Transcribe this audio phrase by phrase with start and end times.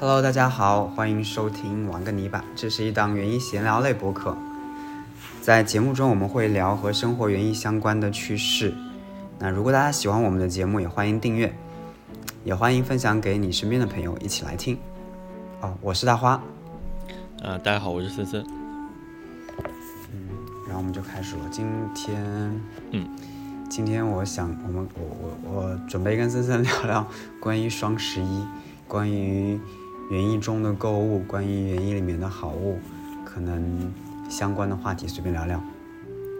[0.00, 4.34] Hello，大家好，欢迎收听玩个泥巴，这是一档园艺闲聊类播客。
[5.42, 8.72] 在节目中，我们会聊和生活园艺相关的趣事。
[9.38, 11.54] 那如果大家喜欢我们的节目，也欢迎订阅，
[12.44, 14.78] 也欢迎分享给你身边的朋友一起来听。
[15.60, 16.42] 哦，我是大花。
[17.42, 18.42] 呃，大家好，我是森森。
[20.14, 20.30] 嗯，
[20.64, 21.42] 然后我们就开始了。
[21.50, 22.58] 今天，
[22.92, 23.06] 嗯，
[23.68, 27.06] 今天我想，我们我我我准备跟森森聊聊
[27.38, 28.46] 关于双十一，
[28.88, 29.60] 关于
[30.10, 32.78] 园艺中的购物，关于园艺里面的好物，
[33.24, 33.92] 可能
[34.28, 35.62] 相关的话题随便聊聊。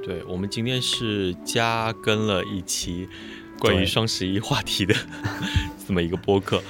[0.05, 3.09] 对，我们今天是加更了一期
[3.61, 4.95] 关于双十一话题的
[5.87, 6.61] 这么一个播客。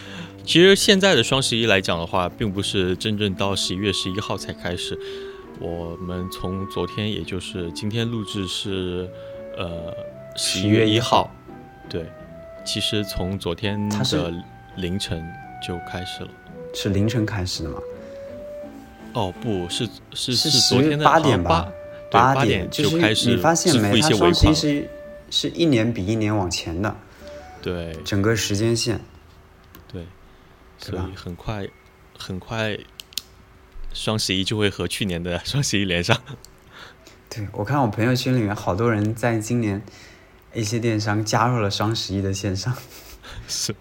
[0.45, 4.99] 其实现在的双十一来讲的话，并不是真正到十一月十一号才开始。
[5.59, 9.09] 我们从昨天，也就是今天录制是，
[9.57, 9.95] 呃，
[10.37, 11.31] 十一月一号。
[11.89, 12.07] 对，
[12.65, 14.33] 其实从昨天的
[14.77, 15.23] 凌晨
[15.67, 16.31] 就开始了。
[16.73, 17.79] 是凌晨开始的吗？
[19.15, 21.73] 哦，不是，是是昨天的八点吧？
[22.11, 24.01] 八点就开始你发现没？
[24.01, 24.91] 它双十一是
[25.31, 26.97] 是一年比一年往前的。
[27.63, 27.97] 对。
[28.05, 29.01] 整个时间线。
[29.93, 30.07] 对。
[30.79, 31.69] 所以很快，
[32.17, 32.79] 很快，
[33.93, 36.17] 双十一就会和去年的 双十一连上。
[37.29, 39.83] 对，我看我朋友圈里面好多人在今年
[40.55, 42.75] 一些电商加入了双十一的线上。
[43.47, 43.75] 是，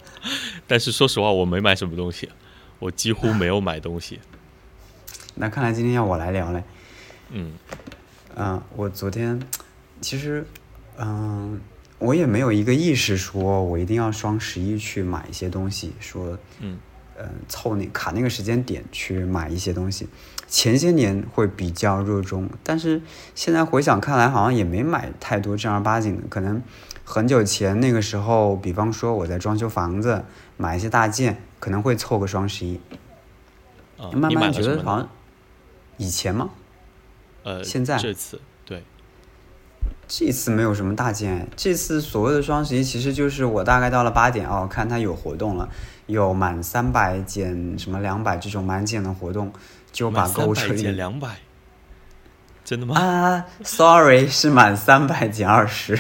[0.67, 2.29] 但是说实话，我没买什么东西，
[2.79, 4.19] 我几乎没有买东西。
[5.35, 6.63] 那看来今天要我来聊嘞。
[7.29, 7.53] 嗯。
[8.35, 9.39] 嗯，我昨天
[10.01, 10.45] 其实，
[10.97, 11.59] 嗯。
[11.99, 16.77] 我也没有一个意识，说我一定要双十一去买一些东西，说，嗯，
[17.19, 20.07] 呃，凑那卡那个时间点去买一些东西。
[20.47, 23.01] 前些年会比较热衷，但是
[23.35, 26.23] 现在回想看来，好像也没买太多正儿八经的。
[26.29, 26.63] 可能
[27.03, 30.23] 很久前那个时候，比方说我在装修房子，
[30.55, 32.79] 买一些大件，可能会凑个双十一。
[34.13, 35.09] 慢慢觉得好像
[35.97, 36.49] 以前吗？
[37.43, 38.39] 呃，现在这次。
[40.11, 45.69] 这次没有什么大件，这次所谓的双十一其实就是我大概到了八点哦，看它有活动了，
[46.07, 49.53] 有满三百减什么两百这种满减的活动，
[49.91, 51.37] 就把购物车里减两百，
[52.65, 52.99] 真的吗？
[52.99, 55.99] 啊，sorry， 是满三百减二十，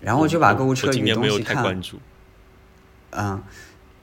[0.00, 1.80] 然后就把购物车里的东西看。
[3.12, 3.40] 嗯，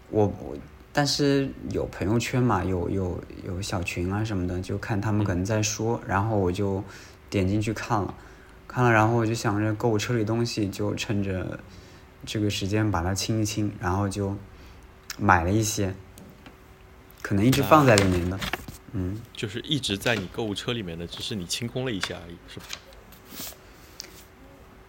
[0.09, 0.55] 我我
[0.93, 6.81] 但是有朋友圈嘛，有有有小群啊什么的，就看他们可能在说，然后我就
[7.29, 8.13] 点进去看了。
[8.71, 11.59] 看了，然后我就想着购物车里东西，就趁着
[12.25, 14.37] 这个时间把它清一清，然后就
[15.17, 15.93] 买了一些，
[17.21, 18.39] 可能一直放在里面的，
[18.93, 22.65] 嗯，就是一直在你购物车里面的，只是你清空了一下而已，是吧？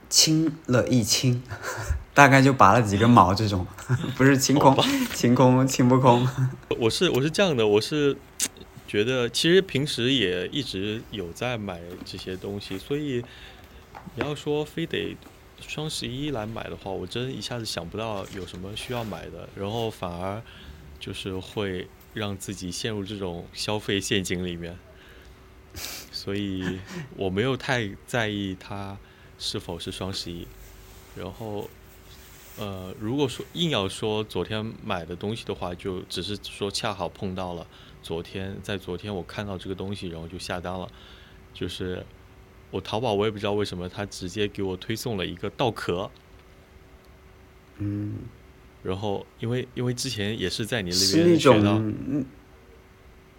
[0.09, 1.43] 清了一清，
[2.15, 3.67] 大概就拔了几根毛，这种
[4.17, 4.79] 不是清空，
[5.13, 6.29] 清空清不空。
[6.79, 8.17] 我是我是这样的，我是
[8.87, 13.25] 觉得其实平时也一直有在买这些东西，所以。
[14.15, 15.17] 你要说非得
[15.59, 20.43] 双十一来买的话，我真一下子想不到有什么需要买的，然后反而
[21.01, 24.77] 就是会让自己陷入这种消费陷阱里面，
[25.75, 26.79] 所以
[27.17, 28.99] 我没有太在意它
[29.39, 30.47] 是否是双十一。
[31.17, 31.71] 然后，
[32.59, 37.67] 呃，如果说硬要说昨天买的东西的话，就只是说恰好碰到了
[38.03, 40.87] 昨天，在昨天我看到这个东西，然后就下单了，
[41.55, 42.05] 就是。
[42.73, 46.11] 我淘宝我也不知道为什么，他直接给我推送了一个稻壳，
[47.77, 48.15] 嗯，
[48.83, 52.25] 然后因为因为之前也是在你那边是那种，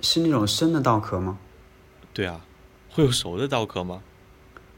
[0.02, 1.40] 是那种生的稻壳吗？
[2.14, 2.46] 对啊，
[2.92, 4.04] 会有熟的稻壳吗？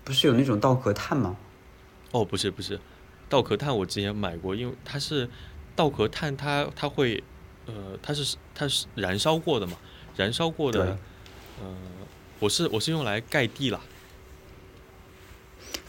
[0.05, 1.35] 不是有那种稻壳炭吗？
[2.11, 2.79] 哦，不是不是，
[3.27, 5.29] 稻壳炭我之前买过，因为它是
[5.75, 7.21] 稻壳炭，它它会
[7.65, 9.73] 呃，它是它是燃烧过的嘛，
[10.15, 10.97] 燃烧过的，
[11.61, 11.75] 呃，
[12.39, 13.81] 我是我是用来盖地了。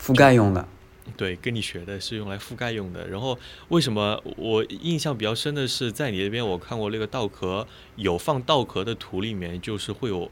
[0.07, 0.69] 覆盖用的，
[1.17, 3.09] 对，跟你学的是用来覆盖用的。
[3.09, 3.37] 然后
[3.69, 7.67] 为什么我印象比较深的是，在你那边我看过那个稻壳，
[7.97, 10.31] 有放稻壳的土里面，就是会有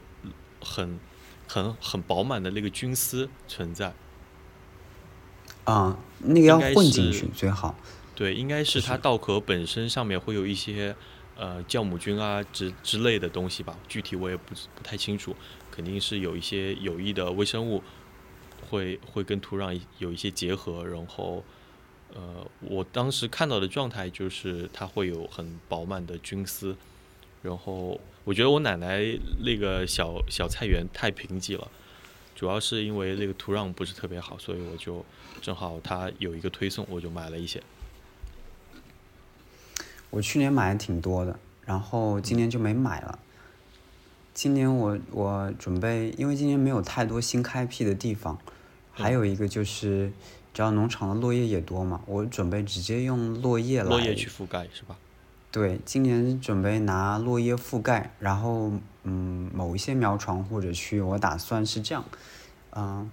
[0.61, 0.97] 很
[1.45, 3.93] 很很饱满的那个菌丝存在。
[5.65, 7.75] 啊，那个要混进去最好。
[8.15, 10.95] 对，应该是它稻壳本身上面会有一些
[11.35, 15.35] 呃酵母菌啊之之类的东西吧，具体我也不不太清楚，
[15.69, 17.83] 肯定是有一些有益的微生物。
[18.69, 21.43] 会会跟土壤有一些结合，然后，
[22.13, 26.75] 呃，我当时看到的状态就是它会有很饱满的菌丝，
[27.41, 29.01] 然后我觉得我奶奶
[29.43, 31.69] 那个小小菜园太贫瘠了，
[32.35, 35.05] 主要是因为那个土壤不是特别好，所以我就
[35.41, 37.61] 正好它有一个推送，我就买了一些。
[40.09, 43.19] 我去年买的挺多的，然后今年就没买了。
[44.33, 48.37] 今年我我准备，因为今年没有太多新开辟的地方，
[48.95, 50.11] 还有一个就是，
[50.53, 54.95] 只要农场的落叶也多嘛，我准备直接用落叶来落叶去覆盖，是吧？
[55.51, 58.71] 对，今年准备拿落叶覆盖，然后
[59.03, 62.03] 嗯，某一些苗床或者区域，我打算是这样，
[62.71, 63.09] 嗯，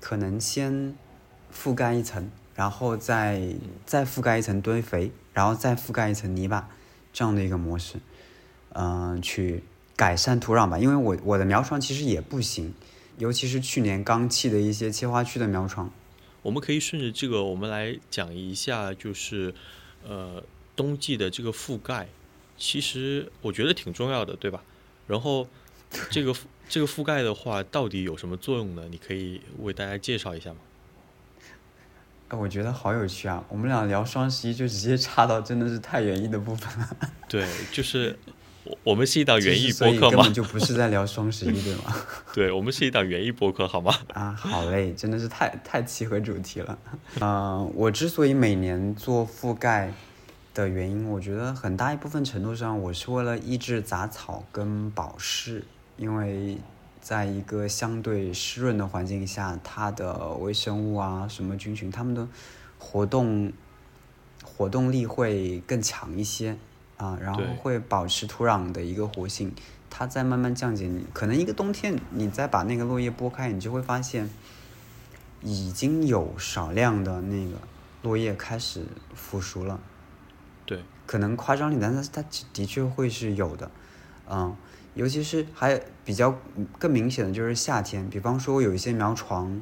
[0.00, 0.94] 可能先
[1.52, 3.54] 覆盖一层，然后再
[3.84, 6.68] 再覆盖一层堆肥，然后再覆盖一层泥巴，
[7.12, 7.98] 这样的一个模式，
[8.72, 9.62] 嗯，去
[9.94, 10.78] 改善土壤吧。
[10.78, 12.74] 因为我我的苗床其实也不行，
[13.18, 15.90] 尤其是去年刚砌的一些切花区的苗床。
[16.42, 19.54] 我们可以顺着这个，我们来讲一下，就是
[20.06, 20.42] 呃。
[20.76, 22.08] 冬季的这个覆盖，
[22.58, 24.60] 其实我觉得挺重要的，对吧？
[25.06, 25.46] 然后，
[26.10, 26.34] 这个
[26.68, 28.82] 这个覆盖的话，到底有什么作用呢？
[28.90, 30.56] 你可以为大家介绍一下吗？
[32.30, 33.44] 我觉得好有趣啊！
[33.48, 36.96] 我们俩聊双十一就直接插到真的是太园艺的部分了。
[37.28, 38.18] 对，就是
[38.64, 41.96] 我我们是一档园艺播客嘛， 根本就不是在聊双十一，对吗？
[42.32, 43.94] 对，我们是一档园艺播客，好吗？
[44.12, 46.78] 啊，好嘞，真的是太太契合主题了。
[47.20, 49.92] 嗯，我之所以每年做覆盖。
[50.54, 55.64] 的原因，我觉得很大一部分程度上，我是为了抑制杂草跟保湿，
[55.96, 56.56] 因为
[57.00, 62.28] 在一个相对湿润的环境下，它的微生物啊，什么菌群，它们的
[62.78, 63.52] 活动
[64.44, 66.56] 活动力会更强一些
[66.96, 69.52] 啊，然后会保持土壤的一个活性，
[69.90, 70.86] 它在慢慢降解。
[70.86, 74.30] 你可能一个冬天，你再把那个落叶拨开，你就会发现
[75.42, 77.56] 已经有少量的那个
[78.02, 79.80] 落叶开始腐熟了。
[80.66, 83.70] 对，可能夸张点，但是它的确会是有的，
[84.30, 84.56] 嗯，
[84.94, 86.38] 尤其是还比较
[86.78, 89.60] 更明显的就是夏天，比方说有一些苗床，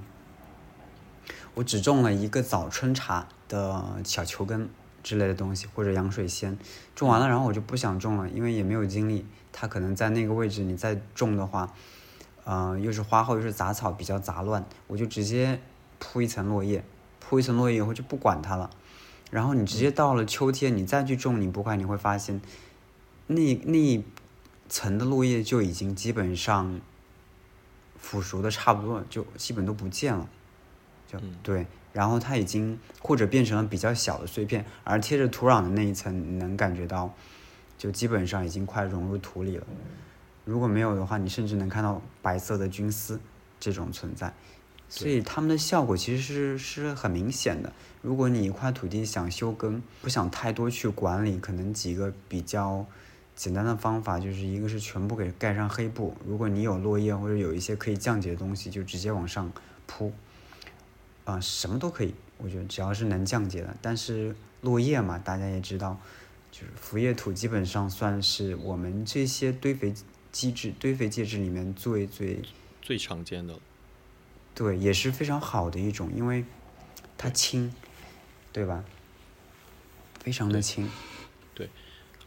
[1.55, 4.69] 我只种了一个早春茶的小球根
[5.03, 6.57] 之类的东西，或者洋水仙，
[6.95, 11.73] 种完了，然后我就不想种了，因为也没有精力，它可能在那个位置你再种的话，
[12.45, 15.61] 嗯，又是花后又是杂草比较杂乱，我就直接
[15.99, 16.85] 铺一层落叶，
[17.21, 18.71] 铺一层落叶以后就不管它了。
[19.31, 22.41] 然后你直接到了秋天，你再去种，你不快你会发现，
[23.27, 24.05] 那那一
[24.69, 26.81] 层的落叶就已经基本上
[27.97, 30.29] 腐熟的差不多了，就基本都不见了，
[31.07, 31.67] 就对。
[31.93, 37.15] 然后它已经或者变成了比较小的碎片，而贴着土壤的那一层，你能感觉到，
[37.77, 39.67] 就基本上已经快融入土里了。
[40.45, 43.21] 如果没有的话，你甚至能看到白色的菌丝
[43.61, 44.33] 这种存在。
[44.89, 47.73] 所以它们的效果其实是是很明显的。
[48.03, 52.85] 如果你一块土地想休耕，不想太多去管理，可能几个比较
[53.35, 56.15] 简单的方法，就是一个是全部给盖上黑布。
[56.27, 59.51] 如果你有落叶或者有一些可以降解的东西，就直接往上
[59.87, 60.13] 铺。
[61.25, 63.77] 啊，什么都可以，我觉得只要是能降解的。
[63.81, 66.01] 但是落叶嘛，大家也知道，
[66.51, 69.95] 就是腐叶土基本上算是我们这些堆肥
[70.31, 72.43] 机制、堆肥介质里面最最
[72.81, 73.59] 最常见的。
[74.55, 76.45] 对，也是非常好的一种，因为
[77.17, 77.73] 它轻，
[78.53, 78.85] 对吧？
[80.21, 80.89] 非常的轻。
[81.55, 81.69] 对，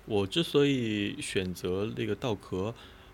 [0.05, 2.73] 我之所以选择那个稻壳，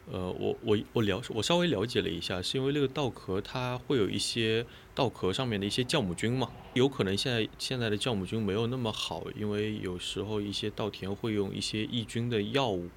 [0.09, 4.65] 呃，我我我了我稍微了解了一下，是因为那个稻壳它会有一些
[4.95, 12.87] 稻壳上面的一些酵母菌嘛，有可能现在现在的酵母菌没有那么好，因为有时候一些稻田会用一些抑菌的药物。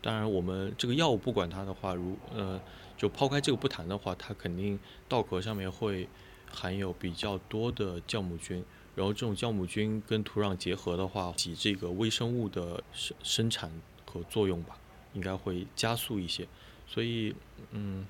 [0.00, 2.60] 当然，我们这个药物不管它的话，如呃。
[2.98, 4.76] 就抛开这个不谈的话，它肯定
[5.06, 6.08] 稻壳上面会
[6.50, 8.64] 含有比较多的酵母菌，
[8.96, 13.70] 然后这种酵母菌跟土壤结合的话，起这个微生物的生生产
[14.04, 14.76] 和作用吧，
[15.14, 16.46] 应该会加速一些。
[16.86, 17.34] 所以，
[17.72, 18.06] 嗯，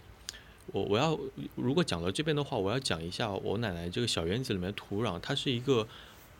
[0.72, 1.18] 我我要
[1.54, 5.86] 如果讲到这边的话，我要讲一下我奶奶这个小院子里面土壤，它是一个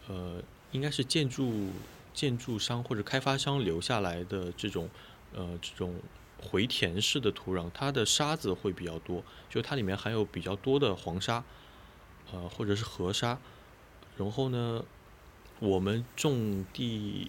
[0.09, 1.71] 呃，应该是建筑
[2.12, 4.88] 建筑商或者开发商留下来的这种
[5.35, 5.95] 呃这种。
[6.41, 11.43] 回填式的土壤，它的沙子会比较多，就它里面含有比较多的黄沙，
[12.31, 13.37] 呃，或者是河沙。
[14.17, 14.85] 然后呢，
[15.59, 17.29] 我们种地，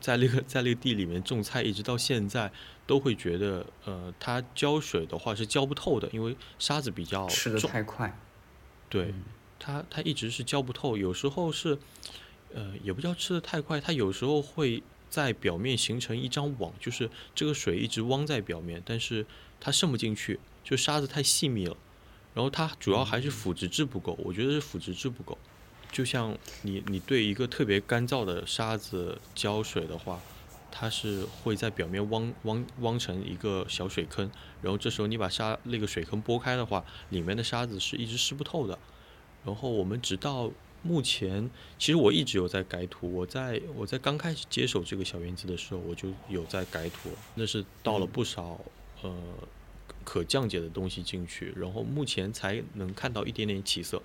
[0.00, 2.50] 在那个在那个地里面种菜，一直到现在，
[2.86, 8.18] 都会觉得，呃，它浇水的话是浇不透的，因为沙子比较吃的太快。
[8.88, 9.14] 对，
[9.58, 11.78] 它它一直是浇不透，有时候是，
[12.54, 14.82] 呃，也不叫吃的太快，它有时候会。
[15.12, 19.26] 在表面形成一张网，就是这个水一直汪在表面，但是
[19.60, 21.76] 它渗不进去，就沙子太细密了。
[22.32, 25.36] 然后它主要还是腐殖质不够，我觉得是腐殖质不够。
[25.92, 30.18] 就像你你对一个特别干燥的沙子浇水的话，
[30.70, 34.28] 它是会在表面汪汪汪成一个小水坑，
[34.62, 38.78] 然后这时候你把沙那个水坑拨开的话，里面的沙子是一直湿不透的。
[39.44, 40.50] 然后我们直到
[40.82, 43.12] 目前其实我一直有在改土。
[43.12, 48.58] 我在我在刚开始接手这个小园子的时候，我就有在改土，那是倒了不少
[49.02, 49.14] 呃
[50.04, 54.02] 可降解的东西进去，然后目前才能看到一点点起色。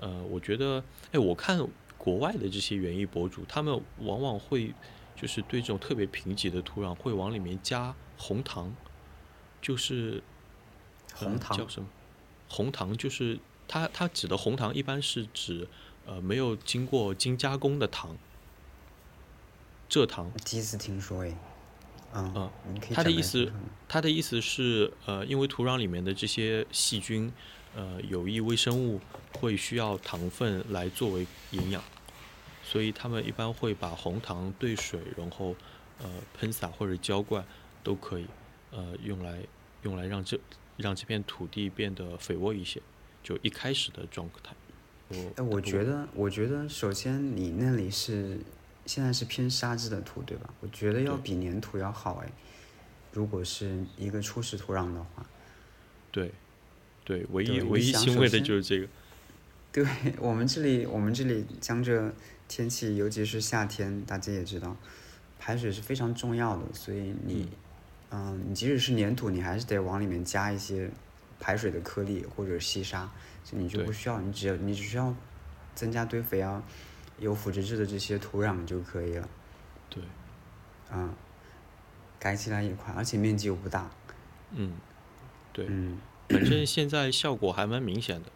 [0.00, 4.74] 呃，我觉得，哎，我看国外的这些园艺博主，他们往往会
[5.14, 8.74] 就是对这种特别贫瘠的土壤会往里面加红糖，
[9.60, 10.22] 就是
[11.14, 11.88] 红糖叫什么？
[12.48, 15.68] 红糖就是它它指的红糖一般是指。
[16.10, 18.16] 呃，没有经过精加工的糖，
[19.90, 20.32] 蔗糖。
[20.42, 21.36] 第一次听说诶。
[22.14, 22.50] 嗯，
[22.94, 23.52] 他的意思，
[23.86, 27.30] 他的意思是，呃，因为土壤里面的这些细菌，
[27.78, 29.00] 呃，有益微生物
[29.38, 31.80] 会需要糖分来作为营养，
[32.60, 35.54] 所以他们一般会把红糖兑水，然后
[36.00, 37.44] 呃喷洒或者浇灌
[37.84, 38.26] 都可以，
[38.72, 39.38] 呃，用来
[39.82, 40.40] 用来让这
[40.76, 42.82] 让这片土地变得肥沃一些，
[43.22, 44.52] 就一开始的状态。
[45.36, 48.40] 哎，我觉得，我觉得，首先你那里是
[48.86, 50.52] 现在是偏沙质的土，对吧？
[50.60, 52.32] 我觉得要比粘土要好哎。
[53.12, 55.24] 如果是一个初始土壤的话，
[56.10, 56.32] 对，
[57.08, 58.86] 对，唯一唯一欣慰的就是这个。
[59.72, 59.86] 对
[60.18, 62.12] 我们这里，我们这里江浙
[62.46, 64.76] 天气，尤其是夏天，大家也知道，
[65.38, 66.64] 排水是非常重要的。
[66.74, 67.48] 所以你，
[68.10, 70.90] 嗯，你即使是粘土，你还是得往里面加一些
[71.40, 73.10] 排水的颗粒或者细沙。
[73.52, 75.14] 你就不需要，你只要你只需要
[75.74, 76.62] 增加堆肥啊，
[77.18, 79.26] 有腐殖质的这些土壤就可以了。
[79.88, 80.02] 对，
[80.92, 81.14] 嗯，
[82.18, 83.90] 改起来也快，而且面积又不大。
[84.52, 84.74] 嗯，
[85.54, 88.30] 对，嗯，反正现在效果还蛮明显的，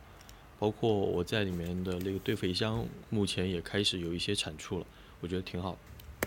[0.59, 4.87] 包括我在里面的那个堆肥箱，目前也开始有一些产出了，
[5.21, 5.79] 我觉得挺好。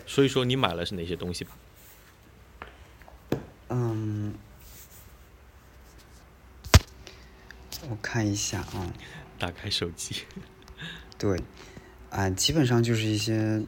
[0.06, 1.56] 所以说，你买了是哪些东西吧？
[3.70, 4.34] 嗯。
[7.88, 8.92] 我看一下啊，
[9.38, 10.22] 打开手机。
[11.18, 11.40] 对，
[12.10, 13.62] 啊，基本上就是一些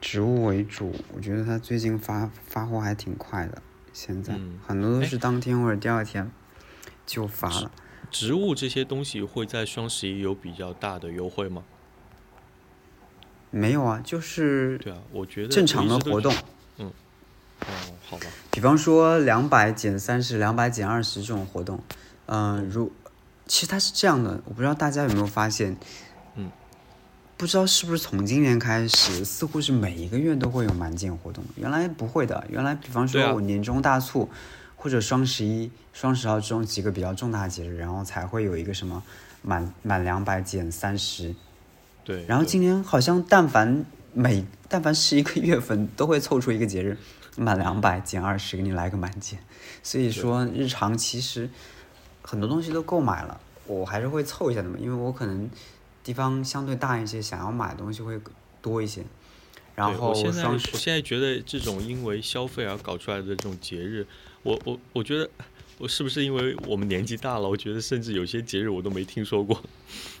[0.00, 0.94] 植物为主。
[1.14, 6.30] 我觉得它最近发发货还挺快的，现在很多都是当天或者第二天
[7.06, 7.70] 就发了。
[8.10, 11.62] 植物这些东西会在双十一有比较大的优惠吗？
[13.50, 16.34] 没有啊，就是对啊，我觉得正常的活动。
[16.78, 16.92] 嗯，
[17.60, 17.66] 哦，
[18.08, 18.26] 好吧。
[18.50, 21.80] 比方说两百减三十、两百减二十这种活动，
[22.26, 22.92] 嗯，如。
[23.46, 25.76] 其实它是这样的，我不知道大家有没有发现，
[26.34, 26.50] 嗯，
[27.36, 31.44] 不知道是不是从今年开始，似乎是每一个月都会有满减活动。
[31.56, 34.30] 原来不会的，原来比方说我年终大促，
[34.84, 39.02] 或者双十一、双十二这种几个比较重大节日，然后才会有一个什么
[39.40, 41.34] 满满两百减三十。
[42.04, 42.26] 对。
[42.26, 46.98] 然后今年好像但凡每但凡是一个月份，都会凑出一个节日，
[47.38, 49.38] 满两百减二十，给你来个满减。
[49.82, 51.48] 所以说日常其实。
[52.26, 55.46] 很多东西都购买了，我还是会凑一下的嘛，因为我可能
[56.02, 58.18] 地方相对大一些，想要买的东西会
[58.62, 59.04] 多一些。
[59.74, 64.06] 然后我现在我现在觉得这种因为消费而搞出来的这种节日，
[64.44, 65.28] 我我我觉得
[65.78, 67.48] 我是不是因为我们年纪大了？
[67.48, 69.60] 我觉得甚至有些节日我都没听说过，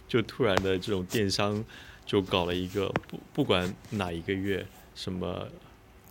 [0.08, 1.64] 就突然的这种电商
[2.04, 5.48] 就搞了一个不不管哪一个月，什么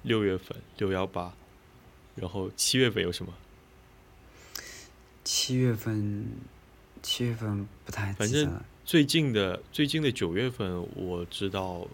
[0.04, 1.34] 六月份六幺八，
[2.16, 3.34] 然后七月份有什么？
[5.24, 6.26] 七月份，
[7.02, 11.88] 七月份不太反正最近的最近的九月份，我知道，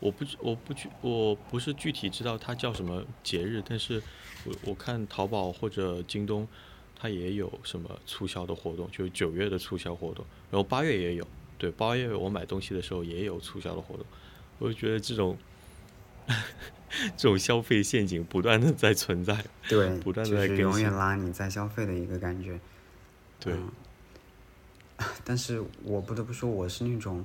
[0.00, 4.00] 我不我不具我不是具体知道它叫什么节日，但是
[4.46, 6.46] 我我看淘宝或者京东，
[6.98, 11.26] 它也有什么促销的活动，就是九月的促销活动，然后八月也有，
[11.58, 14.06] 对，八月我买东西的时候也有促销的活动，
[14.58, 15.36] 我就觉得这种。
[17.16, 22.58] 这种消费陷阱不断的在存在，对，不断的在永远拉你在消费的一个感觉。
[23.38, 23.54] 对，
[25.24, 27.24] 但是我不得不说，我是那种，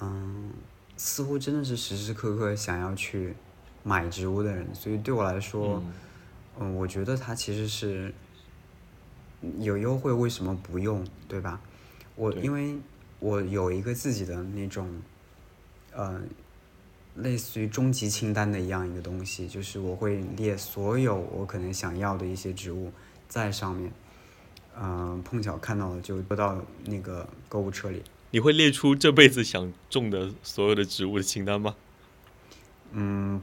[0.00, 0.52] 嗯，
[0.96, 3.34] 似乎真的是时时刻刻想要去
[3.82, 5.92] 买植物的人，所以对我来说，嗯，
[6.58, 8.12] 我觉得它其实是
[9.60, 11.06] 有优惠，为什么不用？
[11.28, 11.60] 对吧？
[12.14, 12.76] 我因为
[13.18, 15.02] 我有一个自己的那种，
[15.92, 16.20] 呃。
[17.20, 22.92] 类似于终极清单的一样一个东西，就是我会列所有我可能想要的一些植物
[23.26, 23.90] 在上面，
[24.78, 28.02] 嗯，碰巧看到了就搁到那个购物车里。
[28.32, 31.74] 你会列出这辈子想种的所有的植物的清单吗？
[32.92, 33.40] 嗯，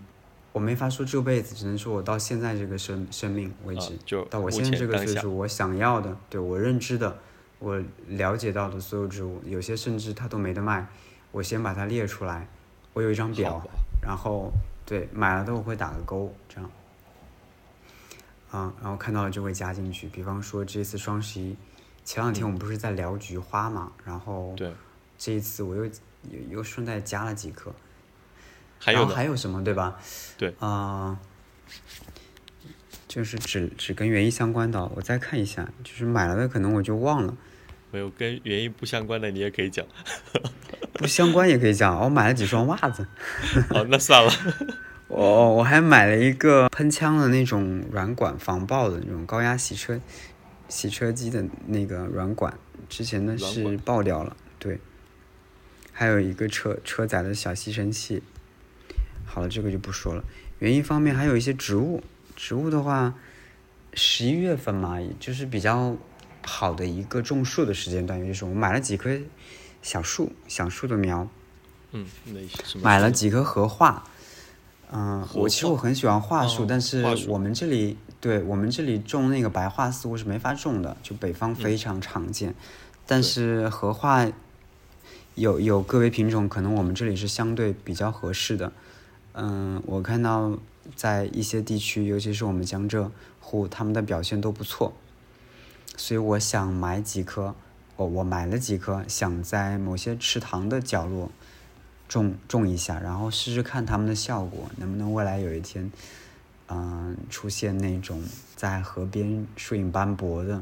[0.54, 7.18] 我没法说这辈子，只能说我到现在这个生生命为止，就到我现在这个岁数，我想要的，对我认知的，
[7.58, 10.88] 我了解到的所有植物，有些甚至它都没得卖，
[11.32, 12.48] 我先把它列出来。
[12.94, 13.60] 我有一张表，
[14.00, 14.52] 然后
[14.86, 16.70] 对买了的我会打个勾，这样，
[18.52, 20.08] 啊，然后看到了就会加进去。
[20.10, 21.58] 比方说这次双十一，
[22.06, 24.72] 前两天我们不是在聊菊花嘛，然后对，
[25.18, 27.74] 这一次我又又又顺带加了几颗。
[28.84, 29.98] 还有还有什么对吧？
[30.38, 31.18] 对啊，
[33.08, 37.38] 就是只只跟园艺相关的，我再看一下，就是买了的可能我就忘了。
[37.92, 39.86] 没有跟园艺不相关的你也可以讲。
[40.94, 43.08] 不相关也可以讲，我买了几双袜子。
[43.70, 44.32] 哦，那算了。
[45.08, 50.02] 我我还买了一个喷枪的那种软管防爆的那种高压洗车
[50.68, 52.58] 洗车机的那个软管，
[52.90, 54.36] 之前的是爆掉了。
[54.60, 54.80] 对。
[55.92, 58.24] 还有一个车车载的小吸尘器。
[59.34, 60.24] 好了，这个就不说了。
[60.60, 62.04] 园艺方面还有一些植物，
[62.36, 63.16] 植物的话，
[63.96, 65.98] 十一月份嘛，就是比较
[66.46, 69.10] 好的一个种树的时间段，也就是我买了几棵
[69.82, 71.28] 小树，小树的苗。
[71.94, 72.06] 嗯？
[72.84, 74.04] 买了几棵荷花。
[74.92, 82.54] 嗯，我其实我很喜欢桦树，但是我们这里对我们这里种那个白桦似乎是没法种的，就北方非常常见。
[83.08, 84.28] 但是荷花
[85.34, 88.72] 有有个别品种，可能我们这里是相对比较合适的。
[89.34, 90.58] 嗯，我看到
[90.96, 94.94] 在一些地区，尤其是我们江浙沪，他们的表现都不错，
[95.98, 97.56] 所以我想买几棵，
[97.96, 101.30] 我我买了几棵，想在某些池塘的角落。
[102.10, 105.92] 种种一下，然后试试看它们的效果，能不能未来有一天，
[106.68, 108.22] 嗯，出现那种
[108.56, 110.62] 在河边树影斑驳的，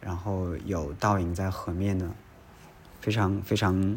[0.00, 2.10] 然后有倒影在河面的，
[3.00, 3.96] 非常非常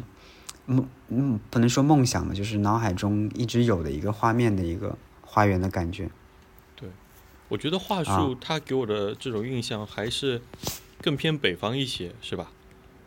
[0.66, 6.10] 梦嗯，不能说梦想吧，就是脑海中一直有的一个画面的一个花园的感觉。
[6.76, 6.88] 对，
[7.48, 10.40] 我觉得桦树它给我的这种印象还是
[11.00, 12.50] 更偏北方一些，是吧？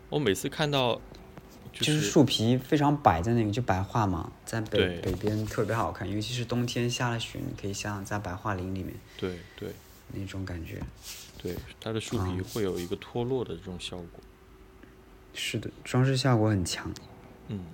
[0.10, 1.02] 我每次看到。
[1.78, 9.72] 就是树皮非常白的那个，就白桦嘛，在北北边特别好看，尤其是冬天下了雪，你可以想想在白桦林里面，对对，
[10.14, 10.82] 那种感觉，
[11.38, 14.08] 对，它的树皮会有一个脱落的这种效果，
[15.34, 16.90] 是的，装饰效果很强，
[17.48, 17.66] 嗯，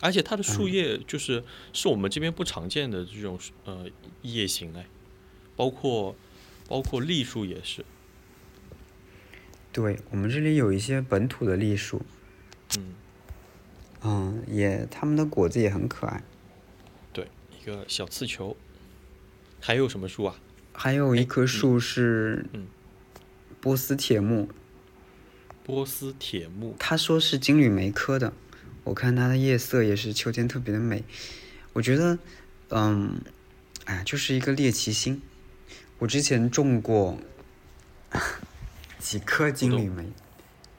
[0.00, 3.86] 而且它的树叶就是是我们这边不常见的这种呃
[4.22, 4.86] 叶形哎，
[5.56, 6.16] 包括
[6.68, 7.84] 包括栗树也是，
[9.72, 12.02] 对我们这里有一些本土的栗树，
[12.78, 12.94] 嗯。
[14.02, 16.22] 嗯，也，它们的果子也很可爱。
[17.12, 17.28] 对，
[17.60, 18.56] 一个小刺球。
[19.60, 20.40] 还有什么树啊？
[20.72, 22.66] 还有一棵树是，嗯，
[23.60, 24.48] 波斯铁木。
[25.62, 26.74] 波斯铁木。
[26.78, 28.32] 他说是金缕梅科的，
[28.84, 31.04] 我看它的夜色也是秋天特别的美。
[31.72, 32.18] 我觉得，
[32.70, 33.20] 嗯，
[33.84, 35.22] 哎，就是一个猎奇心。
[35.98, 37.18] 我之前种过
[38.98, 40.10] 几颗金缕梅，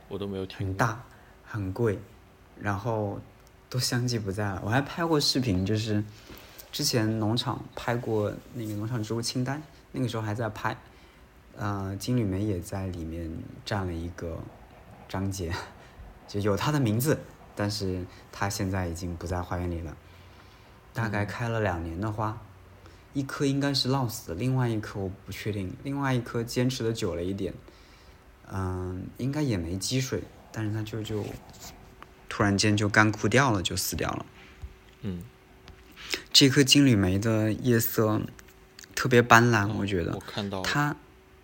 [0.07, 0.57] 我都没有听。
[0.57, 1.03] 很大，
[1.45, 1.99] 很贵。
[2.59, 3.19] 然后
[3.69, 4.61] 都相继不在了。
[4.63, 6.03] 我还拍过视频，就是
[6.71, 9.61] 之前农场拍过那个农场植物清单，
[9.91, 10.77] 那个时候还在拍。
[11.57, 13.31] 呃，金缕梅也在里面
[13.65, 14.39] 占了一个
[15.09, 15.51] 章节，
[16.27, 17.17] 就有它的名字，
[17.55, 19.95] 但是它现在已经不在花园里了。
[20.93, 22.37] 大概开了两年的花，
[23.13, 27.53] 一棵应该是涝死的，另外一棵我不确定，另外一棵坚持的久了一点，
[28.51, 31.23] 嗯，应该也没积水，但是它就就。
[32.33, 34.25] 突然间就干枯掉了，就死掉了。
[35.01, 35.21] 嗯，
[36.31, 38.21] 这颗金缕梅的叶色
[38.95, 40.13] 特别斑斓，我觉得。
[40.13, 40.95] 我看到它，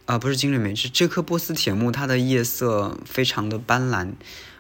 [0.05, 4.13] 啊，不是金缕梅，是这颗波斯铁木，它的叶色非常的斑斓，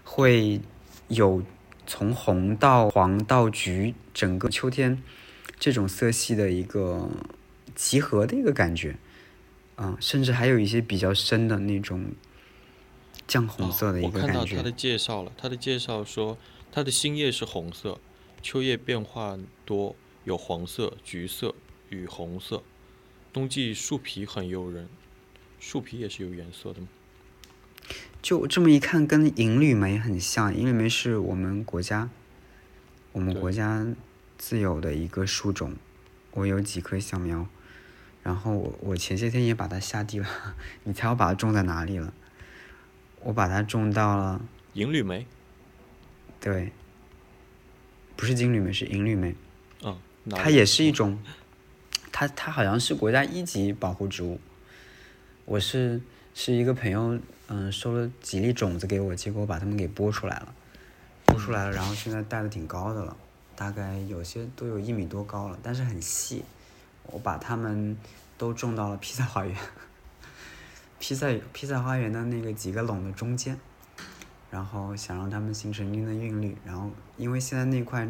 [0.03, 0.61] 会
[1.07, 1.43] 有
[1.85, 5.01] 从红到黄到橘，整个秋天
[5.59, 7.09] 这种色系的一个
[7.75, 8.97] 集合的一个感觉。
[9.75, 12.11] 啊，甚至还有一些比较深的那种。
[13.27, 14.27] 酱红色的一个感觉。
[14.27, 16.37] 我看到它的介绍了，它的介绍说，
[16.71, 17.99] 它的新叶是红色，
[18.41, 21.53] 秋叶变化多，有黄色、橘色
[21.89, 22.63] 与红色。
[23.33, 24.87] 冬季树皮很诱人，
[25.59, 26.87] 树皮也是有颜色的吗？
[28.27, 30.53] 就这么一看，跟银缕梅很像。
[30.53, 32.09] 银缕梅是我们国家，
[33.13, 33.87] 我们国家
[34.37, 35.77] 自有的一个树种。
[36.31, 37.47] 我有几棵小苗，
[38.23, 40.27] 然后我我前些天也把它下地了。
[40.83, 42.13] 你猜我把它种在哪里了？
[43.21, 44.41] 我把它种到了
[44.73, 45.25] 银缕梅，
[46.41, 46.73] 对，
[48.17, 49.33] 不是金缕梅，是银缕梅。
[49.83, 49.97] 嗯，
[50.31, 51.17] 它也是一种，
[52.11, 54.37] 它它好像是国家一级保护植物。
[55.45, 56.01] 我是
[56.35, 60.53] 是一个朋友，嗯，收了几粒种子给我，结果把它们给播出来了，
[61.25, 63.15] 播出来了，然后现在带的挺高的了，
[63.55, 66.43] 大概有些都有一米多高了，但是很细。
[67.03, 67.97] 我把它们
[68.37, 69.55] 都种到了披萨花园。
[70.99, 73.57] 披萨披萨花园的那个几个垄的中间，
[74.51, 78.09] 然后想让它们形成一定的韵律，然后因为现在那块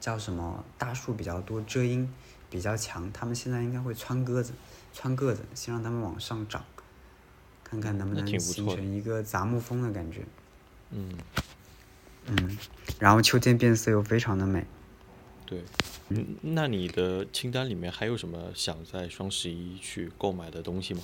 [0.00, 2.10] 叫什么大树比较多，遮阴
[2.48, 4.54] 比较强，它们现在应该会穿鸽子，
[4.94, 6.64] 穿个子，先让它们往上长，
[7.68, 10.20] 看看能不能形成一个杂木风的感觉。
[10.90, 11.12] 嗯
[12.26, 12.58] 嗯，
[13.00, 14.64] 然后秋天变色又非常的美。
[15.44, 15.62] 对，
[16.10, 21.00] 嗯，那你的清单里面还有什么想在双十一去购买的东西吗？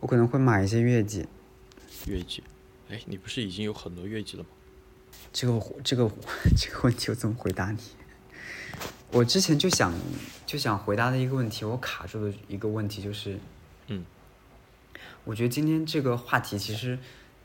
[0.00, 1.26] 我可能会买一些月季。
[2.06, 2.42] 月季，
[2.90, 4.48] 哎，你不是已经有很多月季了吗？
[5.32, 6.10] 这个这个
[6.56, 7.78] 这个问题我怎么回答你？
[9.10, 9.94] 我之前就想
[10.44, 13.38] 就想回答的一个问题，我卡住的一个问题就是，
[13.88, 14.04] 嗯，
[15.24, 16.98] 我觉得今天这个话题其实。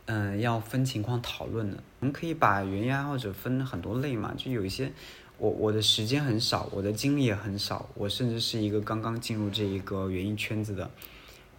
[0.10, 1.84] 嗯，要分情况讨论的。
[2.00, 4.90] 我们可以把园艺爱好者分很多类嘛，就有一些，
[5.38, 10.90] 我我的时间很少，我的精力也很少，我甚至是一个刚刚进入这一个园艺圈子的，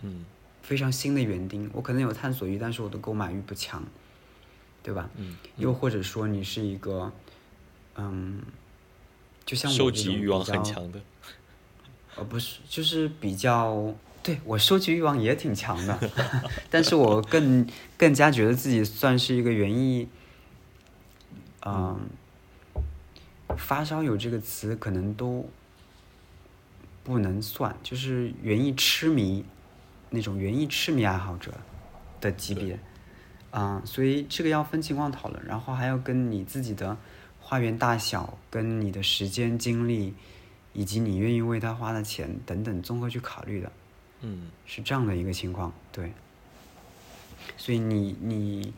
[0.01, 0.25] 嗯，
[0.63, 3.85] 非常新的园丁，我可能有探索欲，但是我的购买欲不强，
[4.83, 5.11] 对吧？
[5.17, 5.37] 嗯。
[5.59, 7.13] 又或者说你是一个，
[7.97, 8.41] 嗯，
[9.45, 10.99] 就像收集欲望很强的，
[12.17, 13.95] 呃，不是，就是比较。
[14.29, 15.99] 对我收集欲望也挺强的，
[16.69, 20.07] 但是我更更加觉得自己算是一个园艺，
[21.65, 21.99] 嗯，
[23.57, 25.49] 发烧友这个词可能都
[27.03, 29.47] 不能算，就是园艺痴迷
[30.11, 31.55] 那种园艺痴迷爱好者
[32.21, 32.79] 的级别，
[33.51, 36.99] 啊，所以这个要分情况讨论，然后还要跟你自己的
[37.41, 40.13] 花园大小、跟你的时间精力
[40.75, 43.73] 以及你愿意为它花的钱等等综合去考虑的。
[44.23, 46.13] 嗯，是这样的一个情况，对。
[47.57, 48.73] 所以你你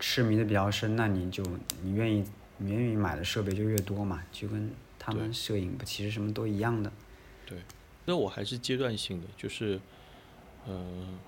[0.00, 1.44] 痴迷的比较深，那你就
[1.82, 2.24] 你愿意
[2.56, 6.90] 你愿意买的设备就越多嘛，就跟他们摄影不其实什么都一样的。
[7.46, 7.58] 对，
[8.06, 9.78] 那我还是阶段性的，就是，
[10.66, 11.18] 嗯，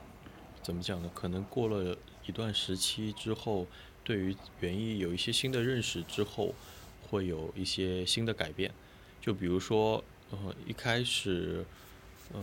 [0.62, 1.10] 怎么讲呢？
[1.14, 1.96] 可能过了
[2.26, 3.66] 一段时期之后，
[4.02, 6.54] 对于园艺有一些新的认识之后，
[7.08, 8.72] 会有一些新的改变。
[9.20, 11.64] 就比如说，呃，一开始，
[12.34, 12.42] 嗯。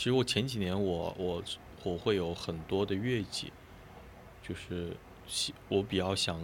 [0.00, 1.44] 其实我前几年我我
[1.82, 3.52] 我会有很多的月季，
[4.42, 4.96] 就是
[5.68, 6.40] 我比较想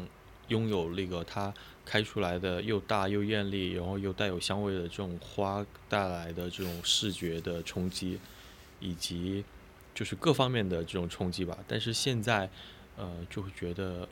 [0.49, 8.21] 拥有那个它开出来的又大又艳丽，然后又带有香味的这种花带来的这种视觉的冲击，
[8.79, 9.42] 以及
[9.95, 11.57] 就是各方面的这种冲击吧。
[11.66, 12.51] 但是现在
[12.99, 14.07] 呃就会觉得，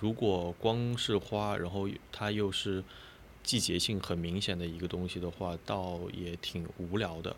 [0.00, 2.84] 如果光是花，然后它又是
[3.42, 7.34] 季节性很明显的一个东西的话，倒也挺无聊的。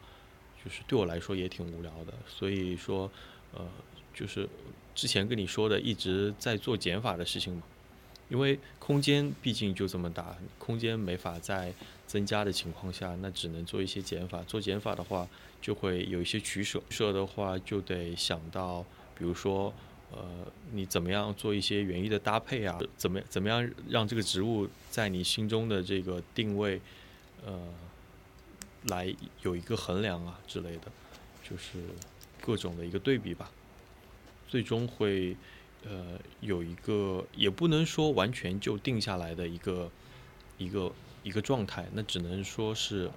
[0.69, 3.11] 就是对我来说也挺无聊的，所以说，
[3.55, 3.67] 呃，
[4.13, 4.47] 就是
[4.95, 7.63] 之前跟你说的一直在做减法的事情嘛，
[8.29, 11.73] 因为空间毕竟就这么大，空间没法再
[12.07, 14.43] 增加的情况下，那只能做一些减法。
[14.43, 15.27] 做减法的话，
[15.63, 16.79] 就会有一些取舍。
[16.91, 18.85] 取舍的话，就得想到，
[19.17, 19.73] 比如说，
[20.13, 22.79] 呃，你怎么样做一些园艺的搭配啊？
[22.95, 26.79] 怎么怎么样让这个植物在你心中的这个定位，
[27.47, 27.59] 呃。
[28.89, 30.91] 来有一个衡量啊之类的，
[31.49, 31.79] 就是
[32.41, 33.51] 各种的一个对比吧，
[34.49, 35.37] 最终会
[35.85, 39.91] 呃有一个也不能说完全就定下来的一个
[40.59, 43.11] 一个一个状态，那只能说是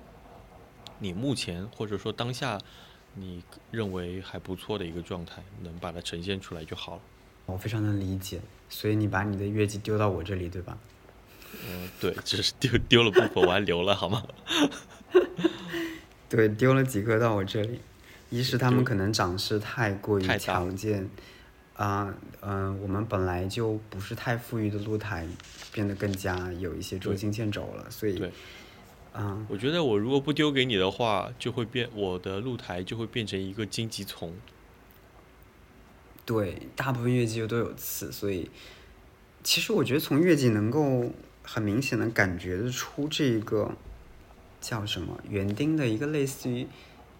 [1.00, 2.60] 你目前或者说当下
[3.16, 7.02] 你认为还不错的一个状态，能把它呈现出来就好了。
[7.48, 10.78] 我非常能理解，所以你把你的月季丢到我这里，对吧？
[11.68, 14.26] 嗯，对，只是丢丢了部分，我还留了，好吗？
[16.30, 17.82] 对，丢了几颗到我这里，
[18.30, 21.10] 一是他们可能长势太过于强健，
[21.76, 25.28] 啊，嗯，我们本来就不是太富裕的露台，
[25.74, 28.24] 变得更加有一些捉襟见肘了，所以，
[29.14, 34.34] 嗯，我觉得我如果不丢给你的话，就会变我的露台就会变成一个荆棘丛。
[36.24, 38.50] 对，大部分月季又都有刺，所以，
[39.44, 41.12] 其实我觉得从月季能够
[41.44, 43.76] 很明显的感觉得出这个。
[44.62, 46.68] 叫什么园丁的一个类似于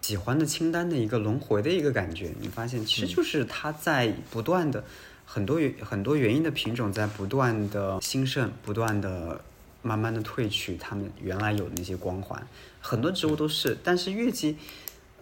[0.00, 4.82] 喜欢的清单的一个轮回的一个感觉，你发现其实就是它在不断的
[5.24, 9.40] 很多原很多原因的品种在不断的兴盛，不断的
[9.80, 12.44] 慢慢的褪去它们原来有的那些光环。
[12.80, 14.56] 很多植物都是，但是月季，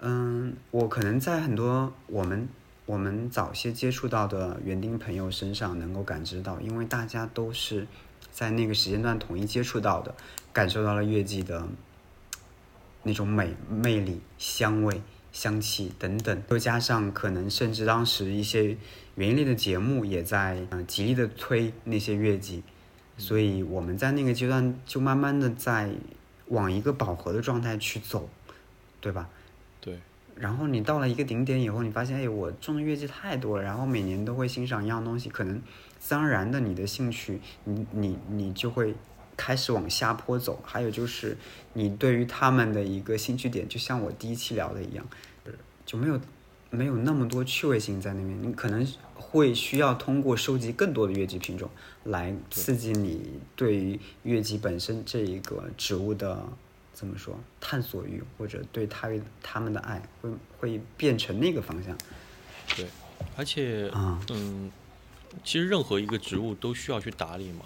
[0.00, 2.48] 嗯，我可能在很多我们
[2.87, 7.87] 我们早些接触到的园丁朋友身上能够感知到，因为大家都是
[8.33, 10.14] 在那个时间段统一接触到的，
[10.54, 11.68] 感受到了月季的。
[13.02, 15.00] 那种美、魅力、香味、
[15.32, 18.76] 香气等等，又加上可能甚至当时一些
[19.14, 22.62] 园艺类的节目也在嗯极力的推那些月季，
[23.16, 25.90] 所以我们在那个阶段就慢慢的在
[26.48, 28.28] 往一个饱和的状态去走，
[29.00, 29.28] 对吧？
[29.80, 29.98] 对。
[30.36, 35.60] 然后你到了一个顶点以后，你发现哎，我种的月季太多了，然后每年都会欣赏一样东西，可能
[35.98, 38.94] 自然而然的你的兴趣，你你你就会。
[39.42, 41.35] 开始往下坡走，还有就是
[41.72, 45.07] 你对于他们的一个兴趣点，就像我第一期聊的一样，
[45.87, 46.20] 就没有
[46.68, 51.70] 没有那么多趣味性在那边，你可能会需要通过收集更多的月季品种
[52.05, 56.46] 来刺激你对于月季本身这一个植物的
[56.92, 59.09] 怎么说探索欲，或者对它
[59.42, 61.96] 它们的爱会会变成那个方向。
[62.76, 62.87] 对，
[63.38, 64.70] 而且嗯，
[65.42, 67.64] 其实任何一个植物都需要去打理嘛，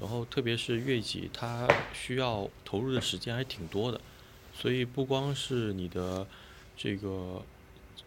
[0.00, 4.00] 然后特别是月季，它需要投入的时间还挺多的，
[4.52, 6.26] 所以不光是你的
[6.76, 7.44] 这个。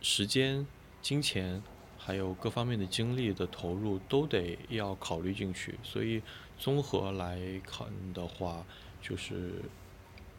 [0.02, 0.66] 时间、
[1.02, 1.64] 金钱，
[1.96, 5.80] 还有各方面的精力的投入，都得要考虑进去。
[5.84, 6.22] 所以
[6.58, 8.66] 综合来看的话，
[9.02, 9.62] 就是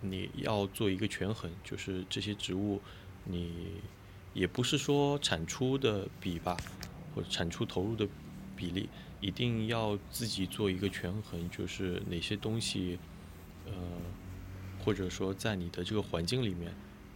[0.00, 2.82] 你要做一个权衡，就是这些植物，
[3.22, 3.80] 你
[4.34, 6.56] 也不是说产出的比吧，
[7.14, 8.06] 或者产出投入的
[8.56, 8.88] 比例，
[9.24, 12.98] 一定要自己做一个权衡，就是哪些东西，
[13.64, 13.72] 呃，
[14.84, 16.74] 或者说在你的这个环境里面，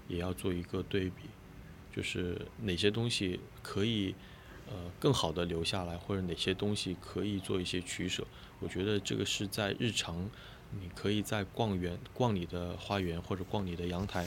[0.08, 1.28] 也要做一个对比。
[1.94, 4.14] 就是哪些东西可以，
[4.68, 8.26] 呃，更好的留下来，或者哪些东西可以做一些取舍。
[8.60, 10.30] 我觉得这个是在日常，
[10.80, 14.26] 你可以在逛园、逛你的花园或者逛你的阳台、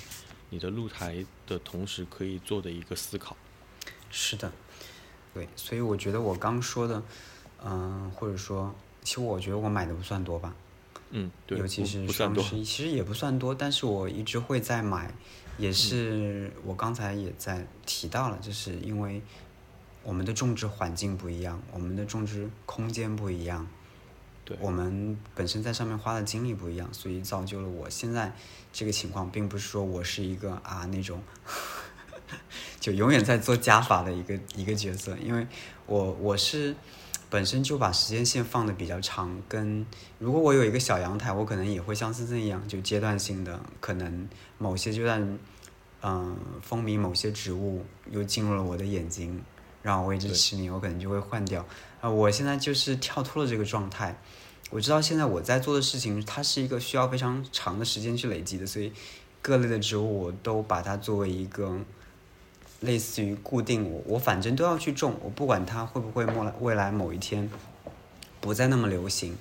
[0.51, 3.35] 你的露台的同时，可以做的一个思考。
[4.11, 4.51] 是的，
[5.33, 7.01] 对，所以我觉得我刚说的，
[7.63, 10.55] 嗯，或者说，其实我觉得我买的不算多吧。
[11.11, 15.13] 嗯，对，尤其是双十一，其实也不算多，但是我一直会在买。
[15.57, 19.21] 也是我刚才也在提到了，就是因为
[20.01, 23.67] 我们的种植环境不一样，我们的种植空间不一样，
[24.45, 28.33] 对，我们本身在上面花的精力不一样，所以造就了我现在
[28.71, 31.21] 这个情况，并不是说我是一个啊那种
[32.79, 35.45] 就永远在做加法的一个一个角色，因为
[35.85, 36.75] 我我是。
[37.31, 39.85] 本身就把时间线放的比较长，跟
[40.19, 45.39] 如果我有一个小阳台，我可能也会像森森一样，就阶段性的，可能某些阶段，
[46.01, 49.41] 嗯，风靡某些植物又进入了我的眼睛，
[49.81, 51.65] 让我为之痴迷，我可能就会换掉。
[52.01, 54.19] 啊，我现在就是跳脱了这个状态，
[54.69, 58.91] 我知道现在我在做的事情，它是一个需要非常长的时间去累积的，所以
[59.41, 61.79] 各类的植物我都把它作为一个。
[62.81, 67.47] 类似于固定我我反正都要去种，我不管它会不会末来未来某一天
[68.39, 69.37] 不再那么流行，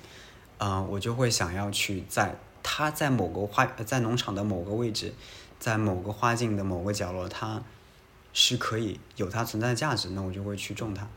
[0.59, 5.15] 嗯，我就会想要去在它在某个花在农场的某个位置，
[5.59, 7.63] 在某个花境的某个角落，它
[8.31, 11.07] 是可以有它存在的价值，那我就会去种它，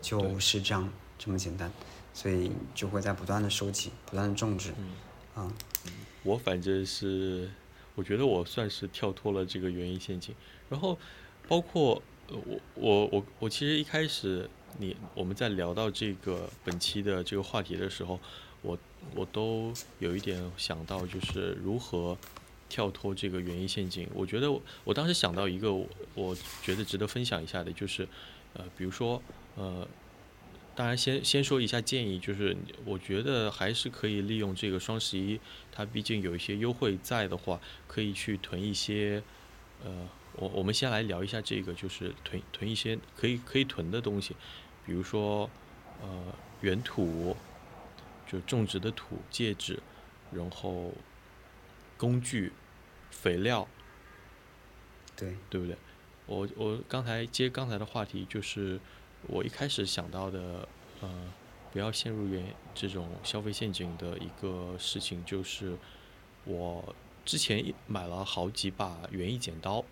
[0.00, 1.70] 就是这样这么简单，
[2.14, 4.72] 所以就会在不断的收集，不断的种植，
[5.36, 5.52] 嗯，
[6.22, 7.50] 我反正是
[7.96, 10.34] 我觉得我算是跳脱了这个园艺陷阱，
[10.70, 10.96] 然后。
[11.50, 18.20] 包括呃我我我我其实一开始你我们在聊到这个本期的这个话题的时候，
[18.62, 18.78] 我
[19.16, 22.16] 我都有一点想到就是如何
[22.68, 24.08] 跳脱这个原因陷阱。
[24.14, 24.48] 我觉得
[24.84, 25.72] 我当时想到一个
[26.14, 28.06] 我觉得值得分享一下的，就是
[28.52, 29.20] 呃比如说
[29.56, 29.84] 呃，
[30.76, 35.40] 当然先先说一下建议，就是我觉得还是可以利用这个双十一，
[35.72, 39.20] 它毕竟有一些优惠在的话，可以去囤一些
[39.84, 40.08] 呃。
[40.36, 44.34] 我我们先来聊一下这个，就是囤囤一些可以可以囤的东西，
[44.86, 45.50] 比如说
[46.00, 46.08] 呃
[46.60, 47.36] 原土，
[48.26, 49.80] 就种植的土介质，
[50.32, 50.92] 然后
[51.98, 52.52] 工具、
[53.10, 53.66] 肥料，
[55.16, 55.76] 对对不对？
[56.26, 58.78] 我我刚才接刚才的话题，就是
[59.26, 60.68] 我一开始想到的，
[61.00, 61.32] 呃，
[61.72, 65.76] 不要陷入原这种消费陷阱的一个事情，就是
[66.44, 69.84] 我之前买了好几把园艺剪刀。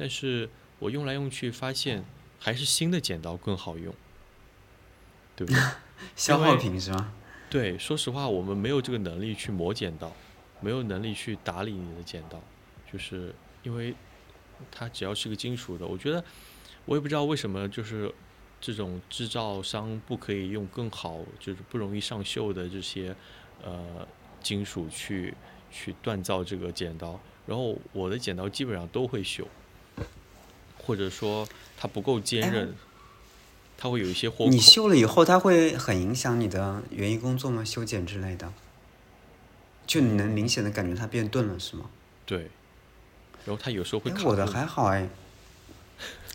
[0.00, 2.04] 但是我用来用去发现，
[2.38, 3.92] 还是新的剪刀更好用，
[5.34, 5.60] 对不对？
[6.14, 7.12] 消耗品是吗？
[7.50, 10.14] 对，说实话，我们没有这个能力去磨剪刀，
[10.60, 12.40] 没有能力去打理你的剪刀，
[12.92, 13.34] 就是
[13.64, 13.92] 因为
[14.70, 16.24] 它只要是个金属的，我觉得
[16.84, 18.14] 我也不知道为什么，就是
[18.60, 23.12] 这种制造商不可以用更好，就是不容易上锈的这些
[23.64, 24.06] 呃
[24.40, 25.34] 金属去
[25.72, 29.44] 去锻造这个剪刀，然后我的剪刀基本上都会锈。
[30.88, 31.46] 或者说
[31.76, 32.74] 它不够坚韧，
[33.76, 34.50] 它会有一些豁口。
[34.50, 37.62] 你修了以后，它会很影响你的园艺工作吗？
[37.62, 38.50] 修剪之类的，
[39.86, 41.84] 就你能明显的感觉它变钝了，是吗？
[42.24, 42.50] 对。
[43.44, 44.10] 然后它有时候会。
[44.24, 45.06] 我的还好哎，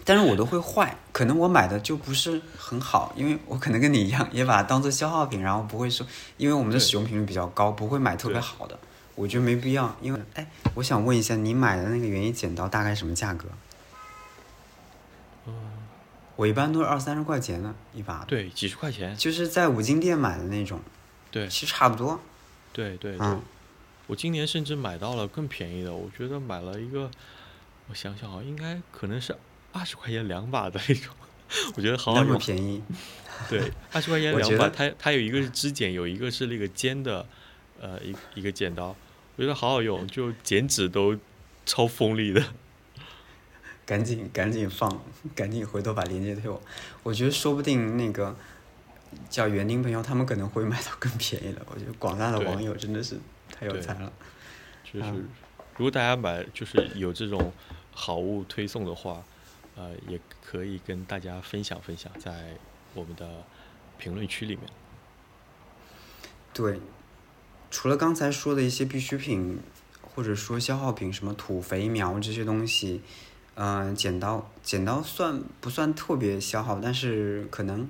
[0.05, 6.05] 但是我都会坏，可能我买的就不是很好，因为我可能跟你一样，也把它当做消耗品，然后不会说，
[6.37, 8.77] 因为我们的使用频率比较高，不会买特别好的。
[9.15, 13.47] 我觉得没必要，因为哎，我想问一下，你买的那个园艺剪刀大概什么价格？
[16.35, 20.79] 我一般都是二三十块钱的一把，对，几十块钱，就是在五金店买的那种，
[21.29, 22.19] 对，其实差不多。
[22.71, 23.37] 对对对，
[24.07, 27.09] 我今年甚至买到了更便宜的，我觉得买了一个，
[27.87, 29.35] 我想想啊，应该可能是
[29.71, 31.13] 二十块钱两把的那种，
[31.77, 32.27] 我觉得好好用。
[32.27, 32.81] 那么便宜？
[33.47, 37.23] 对，二十块钱两把，它它有一个是支剪，有一个是那个尖的，
[37.79, 38.95] 呃，一一个剪刀，
[39.35, 41.15] 我觉得好好用，就剪纸都
[41.63, 42.43] 超锋利的。
[43.85, 45.01] 赶紧赶紧放，
[45.35, 46.61] 赶紧回头把链接推我。
[47.03, 48.35] 我觉得说不定那个
[49.29, 51.61] 叫园丁朋友，他们可能会买到更便宜的。
[51.69, 53.17] 我觉得广大的网友真的是
[53.51, 54.11] 太有才了。
[54.83, 55.11] 就是，
[55.75, 57.51] 如果大家买就是有这种
[57.91, 59.23] 好物推送的话，
[59.75, 62.55] 呃，也可以跟大家分享分享，在
[62.93, 63.43] 我们的
[63.97, 64.65] 评论区里面。
[66.53, 66.79] 对，
[67.69, 69.59] 除了刚才说的一些必需品，
[70.01, 73.01] 或者说消耗品，什么土肥苗这些东西。
[73.55, 76.79] 嗯，剪刀，剪刀算不算特别消耗？
[76.81, 77.87] 但是可能，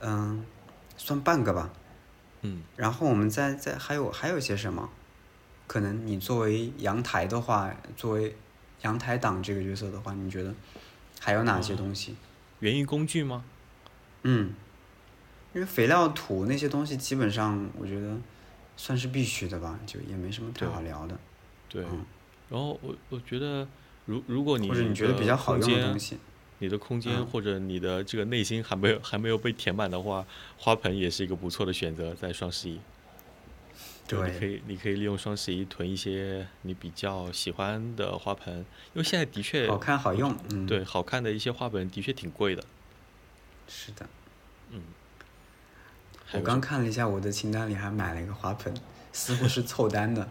[0.00, 0.42] 嗯，
[0.96, 1.70] 算半个吧。
[2.40, 2.62] 嗯。
[2.76, 4.88] 然后我们再再还有还有些什么？
[5.66, 8.34] 可能你作为阳台的话，作为
[8.80, 10.54] 阳台党这个角色的话，你觉得
[11.20, 12.16] 还有哪些东西？
[12.60, 13.44] 园艺工具吗？
[14.22, 14.54] 嗯。
[15.52, 18.16] 因为肥料、土那些东西，基本上我觉得
[18.78, 21.18] 算是必须的吧，就也没什么太好聊的。
[21.68, 21.82] 对。
[22.48, 23.68] 然后我我觉得。
[24.06, 26.16] 如如果你你觉得比较好用的东西，
[26.58, 30.24] 你的空间或者你的这个内心还没有还没有被填满的话，
[30.56, 32.80] 花盆也是一个不错的选择，在双十一。
[34.08, 38.64] 对，你可以你可以利用双十一囤一些你比较喜欢的花盆，因
[38.94, 42.64] 为现在的确好看好用，嗯，对，好看的一些花盆的确挺贵的。
[43.68, 44.08] 是的，
[44.70, 44.80] 嗯。
[46.32, 48.72] 我刚看了一下我的清单里，还买了一个花盆。
[49.16, 50.28] 似乎是凑单的。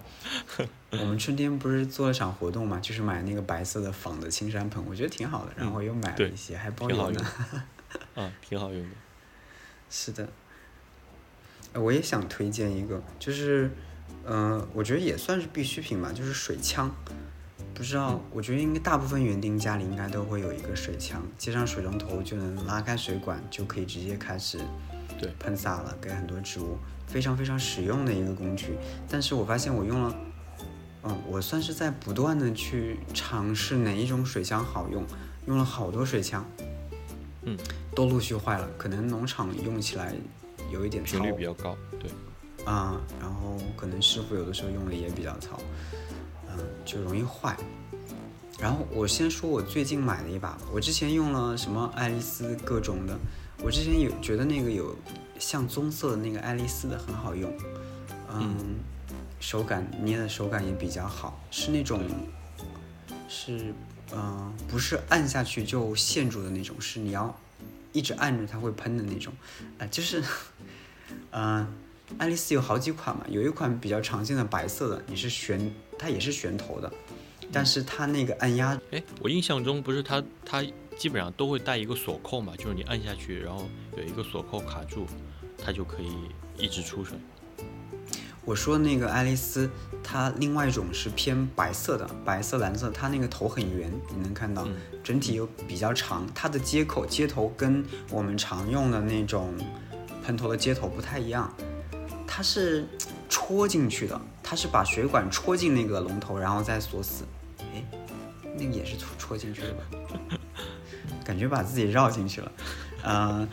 [0.91, 5.51] 我们春天不是做了场活动嘛，就是买那个白色的仿的青山盆，我觉得挺好的。
[5.57, 7.19] 然后又买了一些，还包邮呢。
[8.13, 8.95] 啊，挺好用的。
[9.89, 10.29] 是的。
[11.73, 13.71] 我也想推荐一个，就是，
[14.23, 16.93] 嗯，我觉得也算是必需品吧，就是水枪。
[17.73, 24.59] 不知道，我觉得应该大部分园丁家里应该都会有一个水枪，接上水龙头就能拉开水管，就可以直接开始
[25.19, 26.77] 对喷洒了，给很多植物。
[27.15, 30.13] 非常非常实用的一个工具，但是我发现我用了，
[31.03, 35.01] 嗯，我算是在不断的去尝试哪一种水枪好用，
[35.47, 36.45] 用了好多水枪，
[37.43, 37.57] 嗯，
[37.95, 40.13] 都陆续坏了，可能农场用起来
[40.73, 42.11] 有一点频率比较高，对，
[42.65, 45.57] 啊，然后可能师傅有的时候用的也比较糙，
[46.49, 47.55] 嗯，就容易坏。
[48.59, 53.17] 然后我先说我最近买的一把，我之前用了什么爱丽丝各种的，
[53.65, 54.95] 我之前有觉得那个有。
[55.37, 57.53] 像棕色的那个爱丽丝的很好用，
[58.31, 58.55] 嗯，
[59.41, 62.01] 手感捏的手感也比较好，是那种，
[63.27, 63.73] 是，
[64.13, 67.37] 嗯，不是按下去就陷住的那种，是你要
[67.91, 69.33] 一直按着它会喷的那种，
[69.77, 70.23] 啊，就是，
[71.31, 71.67] 嗯，
[72.17, 76.89] 爱丽丝有好几款嘛，有一款比较常见的白色的，你是旋，它也是旋头的，
[77.51, 80.63] 但是它那个按压，哎，我印象中不是它它。
[80.97, 85.05] 基本上都会带一个锁扣嘛，就是你按下去，然后有一个锁扣卡住，
[85.57, 86.13] 它就可以
[86.57, 87.17] 一直出水。
[88.43, 89.67] 我说那个爱丽丝，
[90.03, 94.67] 它另外一种是偏白色的，白色蓝色，它那个头很圆，你能看到，
[95.03, 99.51] 整体又比较长，它的接口接头跟我们常用的那种
[100.23, 101.51] 喷头的接头不太一样，
[102.27, 102.87] 它是
[103.27, 107.23] 戳进去的，它是把水管戳进那个龙头，然后再锁死。
[107.73, 107.83] 哎，
[108.55, 109.83] 那个也是戳戳进去的吧？
[111.25, 112.51] 感觉把自己绕进去了，
[113.03, 113.49] 嗯，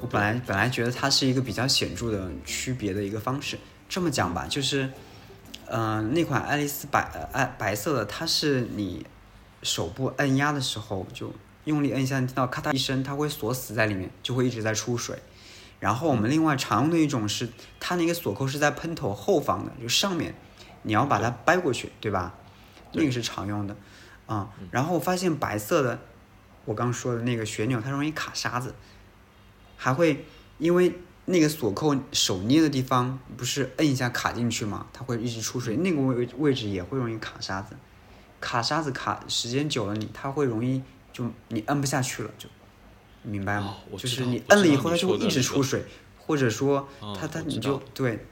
[0.00, 3.58] 我本来本来觉得它是一个比较显著的区别的一个方式。
[3.88, 4.88] 这么讲吧，就是，
[5.66, 9.04] 嗯，那款爱丽丝白爱白色的，它是你
[9.64, 15.18] 手部按压的时候就用力按一下，听到咔嗒一声，它会锁死在里面，就会一直在出水。
[15.80, 17.48] 然后我们另外常用的一种是，
[17.80, 20.32] 它那个锁扣是在喷头后方的，就上面，
[20.82, 22.32] 你要把它掰过去，对吧？
[22.92, 23.76] 那个是常用的，
[24.26, 25.98] 啊，然后我发现白色的。
[26.64, 28.74] 我刚说的那个旋钮，它容易卡沙子，
[29.76, 30.24] 还会
[30.58, 30.94] 因为
[31.24, 34.86] 那个锁扣手捏的地方不是摁一下卡进去嘛？
[34.92, 37.76] 它会一直出水，那个位位置也会容易卡沙子，
[38.40, 40.82] 卡沙子卡时间久了，你它会容易
[41.12, 42.48] 就你摁不下去了，就
[43.22, 43.76] 明白吗？
[43.96, 45.84] 就是你摁了以后，它就会一直出水，
[46.18, 48.24] 或者说它它你就对，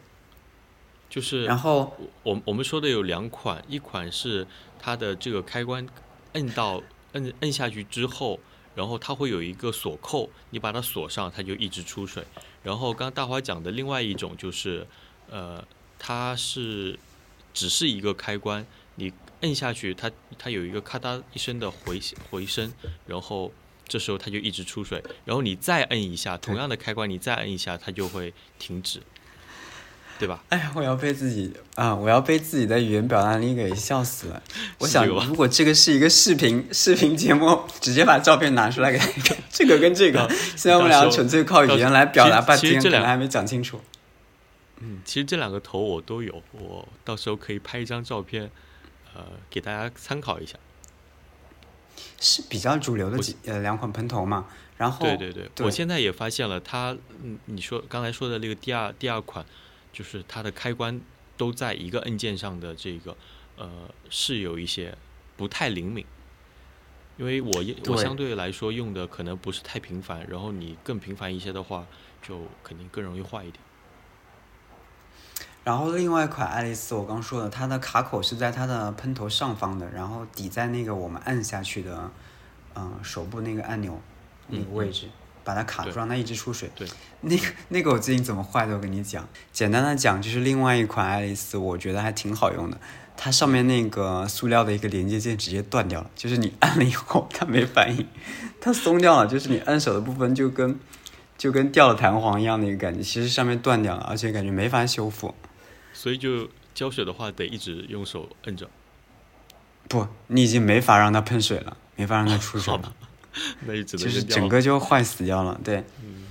[1.08, 4.46] 就是然后我我们说的有两款，一款是
[4.78, 5.84] 它的这个开关
[6.34, 6.80] 摁到。
[7.12, 8.38] 摁摁下去之后，
[8.74, 12.24] 然后它会有一个锁扣，你把它锁上，它就一直出水。
[12.62, 14.86] 然后刚大华讲的另外一种就是，
[15.28, 15.64] 呃，
[15.98, 16.98] 它是
[17.52, 22.00] 只是一个开关，你摁下去，它它有一个咔嗒一声的回
[22.30, 22.72] 回声，
[23.06, 23.52] 然后
[23.88, 25.02] 这时候它就一直出水。
[25.24, 29.00] 然后你再摁一下，同样的开关你再摁一下，它就会停止。
[30.20, 30.44] 对吧？
[30.50, 34.42] 哎呀，我要被自己啊，我要被自己的语言表达力给笑死了。
[34.78, 38.98] 我想，如果这个是一个视频 视频节目，直接把照片拿出来给。
[39.50, 43.80] 这个跟这个，现在我们俩纯粹靠语言来表达半天，可能还没讲清楚。
[44.80, 48.50] 嗯，其实这两个头我都有，我到时候可以拍一张照片，
[49.14, 50.56] 呃，给大家参考一下。
[52.18, 54.46] 是比较主流的几呃两款喷头嘛，
[54.76, 59.44] 然后对对对，我现在也发现了它，嗯，你说刚才说的那个第二第二款，
[59.92, 61.00] 就是它的开关
[61.36, 63.16] 都在一个按键上的这个，
[63.56, 63.68] 呃，
[64.08, 64.96] 是有一些
[65.36, 66.04] 不太灵敏，
[67.16, 71.86] 因为我我相对来说用的可能不是太频繁，然后你更频繁一些的话，
[72.22, 73.62] 就肯定更容易坏一点。
[75.62, 82.10] 然后另外一款爱丽丝，我刚说的，它的卡口是在它的喷头上方的，然后抵在那个我们按下去的，
[82.74, 84.00] 嗯，手部那个按钮
[84.48, 85.10] 那个位置，
[85.44, 86.70] 把它卡住，让它一直出水。
[86.74, 86.86] 对，
[87.22, 88.74] 那个那个我最近怎么坏的？
[88.74, 92.78] 我跟你讲，简单的讲就是另外一款爱丽丝，我觉得还挺好用的。
[93.16, 98.06] 它上面那个塑料的一个连接键直接断掉了，就是你按了以后它没反应，
[98.60, 100.78] 它松掉了，就是你按手的部分就跟
[101.36, 105.34] 就跟掉了弹簧一样的一个感觉，其实上面断掉了，而且感觉没法修复。
[105.92, 108.70] 所以就浇水的话，得一直用手摁着。
[109.86, 112.94] 不，你已经没法让它喷水了，没法让它出水了。
[113.66, 115.60] 那就是整个就坏死掉了。
[115.62, 115.84] 对。
[116.02, 116.26] 嗯。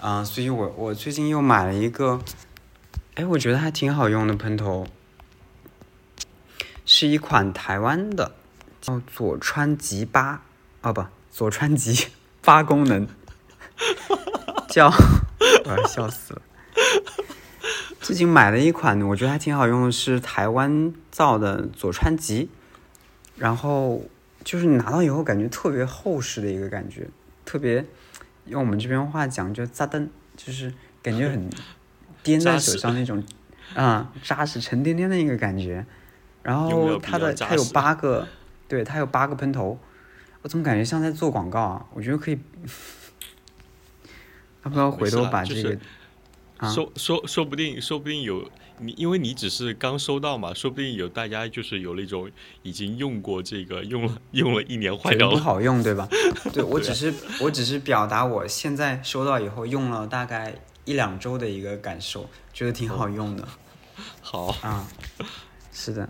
[0.00, 2.20] 啊，所以我我最近又买了一个，
[3.14, 4.84] 哎，我觉得还挺好用的喷头，
[6.84, 8.34] 是一款台湾的，
[8.80, 10.42] 叫佐川吉八，
[10.80, 12.08] 哦不，佐川吉
[12.40, 13.06] 八功能，
[14.68, 14.92] 叫，
[15.64, 16.42] 我要笑死了。
[18.00, 22.50] 最近买了一款，我觉得还挺好用的，是台湾造的佐川吉，
[23.36, 24.02] 然后
[24.44, 27.08] 就是拿到以后感觉特别厚实的一个感觉，
[27.44, 27.84] 特别
[28.46, 30.72] 用我们这边话讲就扎灯，就是
[31.02, 31.48] 感觉很
[32.24, 33.22] 掂在手上那种，
[33.74, 35.84] 啊，扎实沉甸甸的一个感觉。
[36.42, 38.26] 然后它的它有八个，
[38.66, 39.78] 对，它有八个喷头，
[40.42, 41.86] 我怎么感觉像在做广告啊？
[41.94, 42.38] 我觉得可以，
[44.64, 45.78] 要不要回头把这个？
[46.56, 48.48] 啊说说说不定，说不定有
[48.78, 52.30] 你，因为你只是刚收到嘛，说不定有大家就是有那种
[52.62, 56.08] 已经用过这个，用了用了一年坏掉了，不好用，对吧？
[56.52, 60.54] 对我只是我只是表达我现在收到以后用了大概
[60.84, 63.46] 一两周的一个感受，觉得挺好用的。
[64.20, 64.88] 好啊，
[65.72, 66.08] 是的。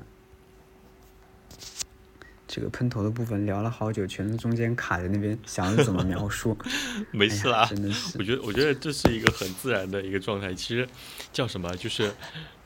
[2.55, 6.55] 这个喷头的部分聊了好久，全是中间卡在那边，想着怎么描述。
[7.11, 8.19] 没事啦，真的是。
[8.19, 10.53] 我觉得，我觉得这是一个很自然的一个状态。
[10.53, 10.87] 其实
[11.33, 11.75] 叫什么？
[11.79, 12.13] 就是，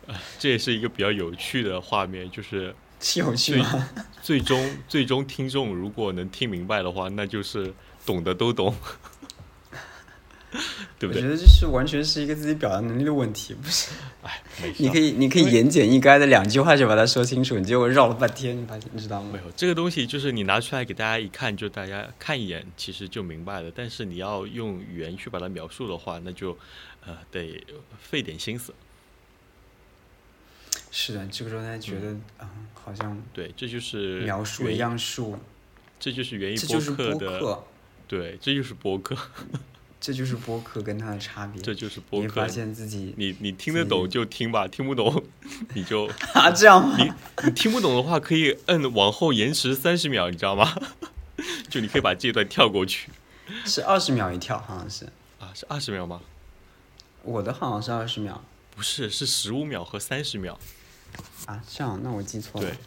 [0.08, 2.28] 呃，这也是一个比较有趣的画面。
[2.32, 2.74] 就是
[3.14, 3.88] 有趣吗？
[4.20, 7.72] 最终，最终听众如果能听明白的话，那就是
[8.04, 8.74] 懂的都懂。
[10.98, 11.22] 对不对？
[11.22, 13.90] 我觉得这是完全是一个自己表达能力的问题，不是？
[14.22, 14.42] 哎，
[14.78, 19.30] 你可以，你可以言简意赅的两句话就把它说清楚，你结果绕了半天，你发现你知道吗？
[19.32, 23.70] 没有，这个东西就是你拿出来给大家一看，就大家看一眼，其实就明白了。
[23.74, 26.56] 但是你要用语言去把它描述的话，那就
[27.04, 27.64] 呃得
[28.00, 28.74] 费点心思。
[30.90, 35.38] 是的，这个时候大家觉得啊，好像对，这就是描述样数，
[36.00, 37.58] 这就是源于播客的，
[38.08, 39.14] 对，这就是播客。
[40.06, 41.60] 这就是播客跟它的差别。
[41.60, 42.26] 这就是播客。
[42.26, 45.20] 你发现自己，你你听得懂就听吧，听不懂
[45.74, 46.94] 你就啊这样吗？
[46.96, 47.12] 你
[47.44, 50.72] 你听不懂的话，可以摁往后延迟三十秒，你知道吗？
[51.68, 53.10] 就你可以把这段跳过去。
[53.66, 55.06] 是二十秒一跳，好像是。
[55.40, 56.20] 啊，是二十秒吗？
[57.24, 58.40] 我的好像是二十秒。
[58.76, 60.56] 不是，是十五秒和三十秒。
[61.46, 62.68] 啊，这样，那我记错了。
[62.68, 62.78] 对，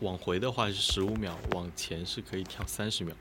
[0.00, 3.16] 往回的话是十五秒，往前是可以跳三十秒。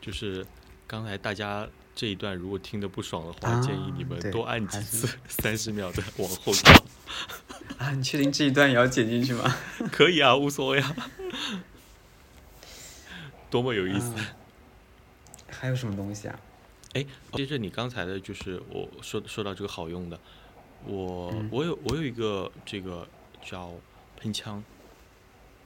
[0.00, 0.44] 就是
[0.88, 1.68] 刚才大家。
[1.96, 6.84] 这一段如果听得不爽的话，建议你们多按几次三十秒的 往后跳。
[7.78, 9.56] 啊，你确定这一段也要剪进去吗？
[9.90, 10.94] 可以啊，无所谓啊。
[13.48, 14.12] 多么有意思！
[15.48, 16.38] 还有什么东西啊？
[16.92, 20.20] 哎，接着你刚才的，就是我说说到这个好用的，
[20.84, 23.08] 我我有我有一个这个
[23.42, 23.72] 叫
[24.20, 24.62] 喷枪。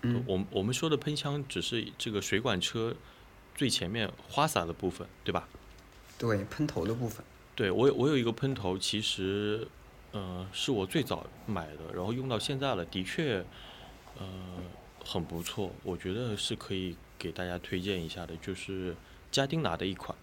[0.03, 0.22] 嗯。
[0.28, 2.95] 我我们说的喷枪只是这个水管车
[3.57, 5.49] 最前面花洒的部分，对吧？
[6.20, 7.24] 对喷头的部分，
[7.56, 9.66] 对我有我有一个喷头，其实，
[10.12, 13.42] 呃，是我最早买的，然后用到现在了，的确，
[14.18, 14.26] 呃，
[15.02, 18.94] 很不错，我觉得是可以给大家推荐一下的，就是
[19.30, 20.14] 嘉丁拿的一款。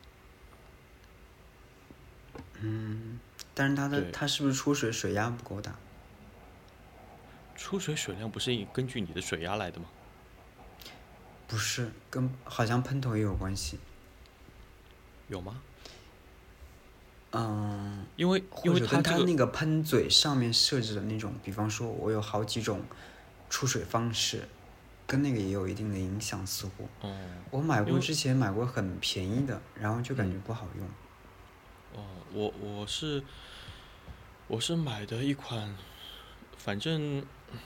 [2.62, 3.20] 嗯，
[3.56, 5.74] 但是它的它是不是出水水压不够大？
[7.56, 9.88] 出水水量不是根据你的水压来的吗？
[11.48, 13.80] 不是，跟好像喷头也有关系。
[15.28, 15.60] 有吗？
[17.40, 22.84] 嗯，因为因为它那个喷嘴上面设置的那种，比方说我有好几种
[23.48, 24.48] 出水方式，
[25.06, 26.90] 跟那个也有一定的影响，似乎。
[27.02, 27.16] 哦。
[27.52, 30.88] 我买过之前买过很便宜的，然后就感觉不好用。
[31.94, 33.22] 哦，我我是
[34.48, 35.76] 我是买的一款，
[36.58, 37.24] 反正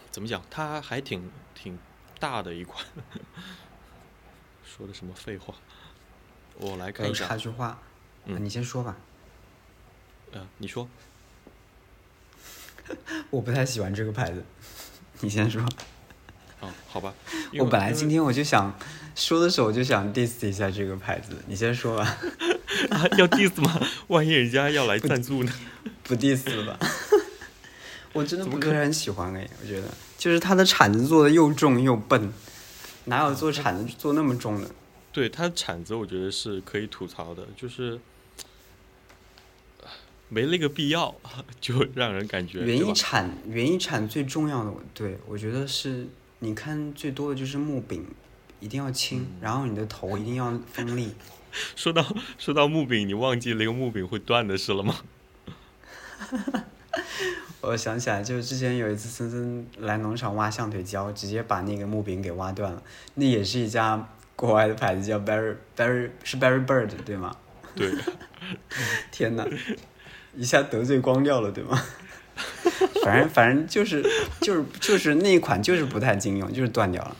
[0.09, 1.79] 怎么讲，它还挺挺
[2.19, 2.85] 大的一款。
[4.65, 5.53] 说的什么废话？
[6.57, 7.25] 我来看一下。
[7.25, 7.79] 插句话，
[8.25, 8.97] 嗯，你先说吧。
[10.33, 10.87] 嗯，你说。
[13.29, 14.43] 我不太喜欢这个牌子，
[15.21, 15.61] 你先说。
[16.59, 17.13] 哦，好吧。
[17.57, 18.77] 我本来今天我就想
[19.15, 22.17] 说的时候，我就想 diss 一下这个牌子，你先说吧。
[23.17, 23.81] 要 diss 吗？
[24.07, 25.53] 万一人家要来赞助呢？
[26.03, 26.79] 不 diss 了吧？
[28.13, 32.33] 我真的不是很喜欢哎，我觉得就是它的铲子做的又重又笨，
[33.05, 34.69] 哪有做铲子做那么重的？
[35.13, 37.99] 对，它铲子我觉得是可以吐槽的，就是。
[40.33, 41.13] 没那个必要，
[41.59, 42.59] 就让人感觉。
[42.59, 46.07] 园艺产，园艺产最重要的，对我觉得是，
[46.39, 48.05] 你看最多的就是木柄，
[48.61, 51.13] 一定要轻，然后你的头一定要锋利。
[51.75, 52.01] 说到
[52.37, 54.95] 说到木柄，你忘记那个木柄会断的事了吗？
[57.59, 62.81] 我想起来，就是之前有一次森森来农场挖象腿胶，直接把那个木柄给挖断了。
[63.15, 64.07] 那也是一家
[64.37, 67.35] 国外的牌子，叫 Berry Berry，是 Berry Bird 对吗？
[67.75, 67.91] 对。
[69.11, 69.45] 天哪！
[70.35, 71.81] 一下得罪光掉了，对吗？
[73.03, 74.01] 反正反正就是
[74.39, 77.15] 就是就是那一款就是不太经用，就是断掉了。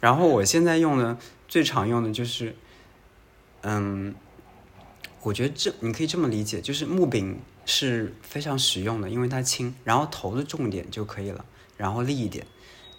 [0.00, 1.18] 然后我现在用的
[1.48, 2.54] 最常用的就是，
[3.62, 4.14] 嗯，
[5.22, 11.44] 我觉得这你可以这么理解，就是木柄是非常实用的，因为它轻，然后头的重点就可以了，
[11.76, 12.46] 然后立一点。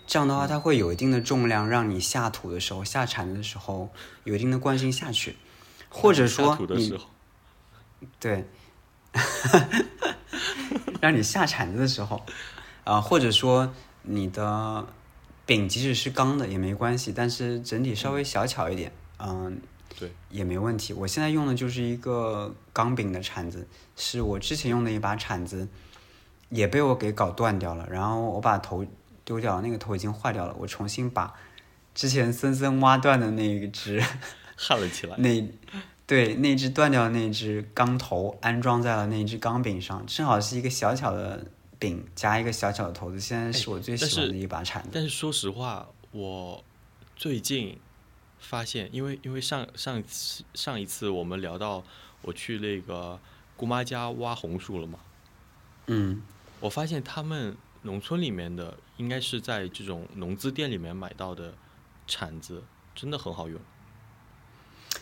[0.05, 3.89] 这样的话，它会有一定的重量，让你下土的时候、下铲的时候
[4.25, 5.37] 有一定的惯性下去，
[5.87, 6.99] 或者说你
[8.19, 8.45] 对。
[11.01, 12.21] 让你下铲子的时候，
[12.83, 14.85] 啊，或者说你的
[15.45, 19.61] 柄即使是钢的也没关系，但是整体稍微小巧一点，嗯，
[19.97, 20.93] 对，也没问题。
[20.93, 25.67] 我现在用的就是一个钢柄的铲子，是我之前用的一把铲子，
[26.49, 28.85] 也被我给搞断掉了，然后我把头
[29.23, 31.33] 丢掉了，那个头已经坏掉了，我重新把
[31.95, 34.03] 之前森森挖断的那一只
[34.55, 35.15] 焊了起来。
[35.19, 35.47] 那。
[36.09, 41.45] 对，那只断掉的那只钢头安装在了那只钢柄上，正好是一个小巧的
[41.77, 43.19] 柄加一个小巧的头子。
[43.19, 44.89] 现在是我最喜欢的一把铲子。
[44.91, 46.63] 但是说实话，我
[47.15, 47.79] 最近
[48.39, 51.83] 发现，因为因为上上次上一次我们聊到
[52.23, 53.19] 我去那个
[53.55, 54.97] 姑妈家挖红薯了嘛，
[55.85, 56.23] 嗯，
[56.59, 61.53] 我发现他们农村里面的应该是在这种农资店里面买到的
[62.07, 62.63] 铲子，
[62.95, 63.61] 真的很好用。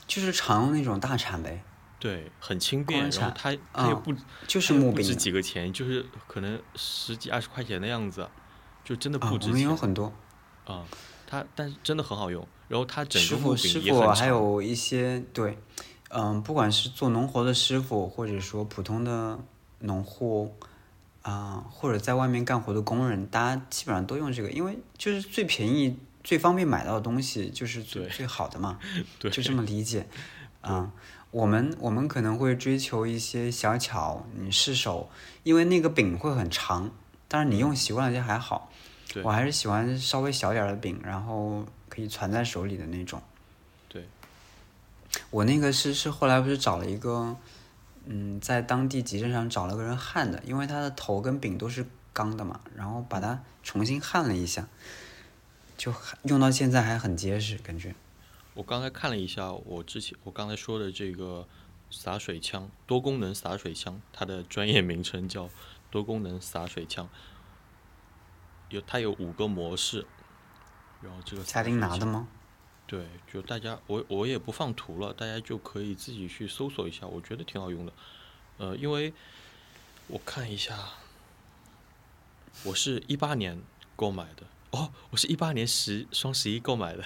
[0.07, 1.61] 就是常用那种大铲呗，
[1.99, 4.15] 对，很轻便，然后它它也不
[4.47, 8.27] 就是木柄，不值几个钱，就是可能十几二十块钱的样子，
[8.85, 9.49] 就真的不值钱。
[9.49, 10.13] 我们有很多
[10.65, 10.85] 啊，
[11.27, 15.57] 它但是真的很好用，然后它整个木柄也很还有一些对，
[16.09, 19.37] 嗯，不管是做农活的师傅，或者说普通的
[19.79, 20.55] 农户
[21.21, 25.97] 啊，或者在外面干活的工人，大家基本上都用这个，因为就是最便宜。
[26.27, 28.77] 最方便买到的东西就是最最好的嘛，
[29.17, 30.05] 就这么理解
[30.59, 30.91] 啊。
[31.31, 35.09] 我们我们可能会追求一些小巧，你试手，
[35.43, 36.91] 因为那个柄会很长，
[37.29, 38.69] 但是你用习惯了就还好。
[39.23, 43.21] 我还是喜欢稍微小点的柄，然后可以攥在手里的那种。
[43.87, 44.05] 对，
[45.29, 47.37] 我那个是是后来不是找了一个，
[48.03, 54.67] 嗯，在当地集镇上找了个人焊的，因为它的头跟柄都是钢的嘛，然后把它重新焊了一下。
[55.77, 57.93] 就用到现在还很结实，感觉。
[58.55, 61.47] 我刚才看了一下，我之前我刚才说的这个
[61.91, 65.49] 洒水枪，多功能洒水枪，它的专业名称叫
[65.91, 67.07] 多功能洒水枪。
[68.69, 70.05] 有它有五个模式，
[71.01, 71.43] 然后这个。
[71.43, 72.27] 嘉丁拿的吗？
[72.87, 77.93] 对，就大家我我也不放图了，大家就可以自己去搜索一下，我觉得挺好用的。
[78.57, 79.13] 呃，因为
[80.07, 80.75] 我看一下，
[82.63, 83.61] 我是一八年
[83.95, 84.43] 购买的。
[84.71, 87.03] 哦，我是一八年十双十一购买的。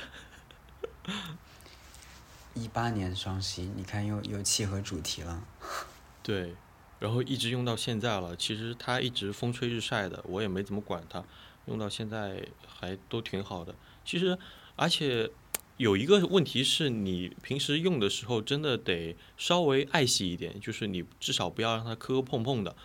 [2.56, 5.44] 一八年双十一，你看又又契合主题了。
[6.24, 6.56] 对，
[7.00, 8.36] 然后一直用到现在了。
[8.36, 11.24] 其实它一直风吹日晒的，我也没怎么管它，
[11.66, 13.76] 用到现在还都挺好的。
[14.04, 14.38] 其实，
[14.76, 15.30] 而且
[15.78, 22.76] 有一个问题是你平时用的时候，真的得稍微爱惜一点，就是你至少不要让它磕磕碰碰的，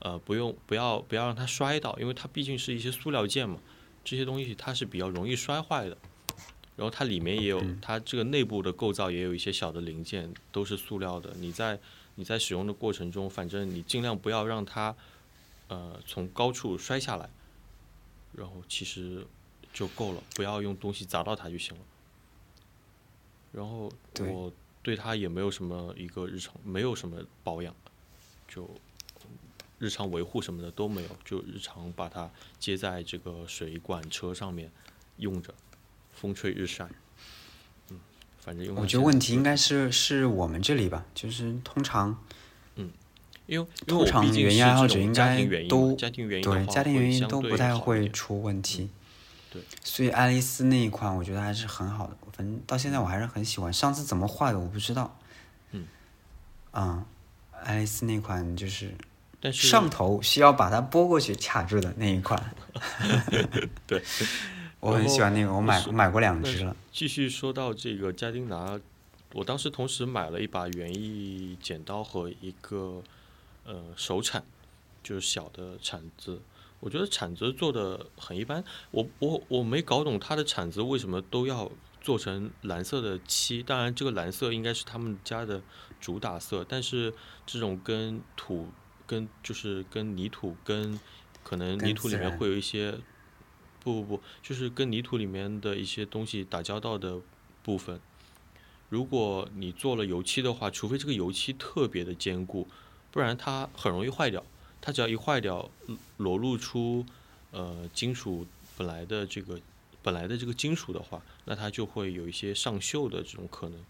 [0.00, 3.60] 呃，不用不要不要让它摔到，因为它毕竟是一些塑料件嘛。
[4.04, 5.96] 这些东西它是比较容易摔坏的，
[6.76, 11.78] 然后它里面也有它这个内部的构造也有一些小的零件都是塑料的，你在
[12.16, 14.94] 你在使用的过程中，反正你尽量不要让它
[15.68, 17.28] 呃从高处摔下来，
[18.32, 19.26] 然后其实
[19.72, 21.82] 就够了，不要用东西砸到它就行了。
[23.52, 24.52] 然后我
[24.82, 27.74] 对它也没有什么一个日常，没有什么保养，
[28.46, 28.68] 就
[29.78, 34.70] 日常维护什么的都没有，就日常把它接在这个水管车上面
[35.16, 35.54] 用着，
[36.12, 36.84] 风吹日晒。
[37.90, 38.00] 嗯
[38.40, 42.22] 反正我觉得问题应该是是我们这里吧，就是通常，
[42.76, 42.90] 嗯，
[43.46, 46.28] 因为通常原因爱好者应该都对家庭
[46.92, 48.90] 原因都不太会出问题，
[49.50, 53.72] 对，所以爱丽丝那一款我觉得还是很好的，反正到现在我还是很喜欢。
[53.72, 55.18] 上次怎么坏的我不知道，
[55.70, 55.86] 嗯，
[56.72, 57.06] 啊，
[57.62, 58.94] 爱丽丝那款就是，
[59.44, 62.42] 但是上头需要把它拨过去卡住的那一款
[63.86, 64.02] 对。
[64.80, 66.74] 我很喜欢那个，我买我买过两只了。
[66.90, 68.80] 继续说到这个嘉丁拿，
[69.34, 73.02] 我当时同时买了一把园艺剪刀和一个
[73.66, 74.42] 呃手铲，
[75.02, 76.40] 就是小的铲子。
[76.80, 81.70] 我觉得铲子做的很一般，我我我没搞懂它的铲子为什么都要
[82.00, 83.62] 做成蓝色的漆。
[83.62, 85.60] 当然，这个蓝色应该是他们家的
[86.00, 87.12] 主打色，但是
[87.44, 88.68] 这种跟土
[89.06, 90.98] 跟就是跟泥土跟
[91.42, 92.98] 可能泥土里面会有一些。
[93.80, 97.20] 不不不，就是跟泥土里面的一些东西打交道的
[97.62, 98.00] 部分。
[98.88, 102.66] 如果你做了油漆的话，除非这个油漆特别的坚固，
[103.10, 104.42] 不然它很容易坏掉。
[104.80, 105.70] 它只要一坏掉，
[106.16, 107.04] 裸露出
[107.50, 108.46] 呃金属
[108.78, 109.60] 本来的这个
[110.02, 113.84] 本来的这个金属的话，那它就会有一些上锈的这种可能。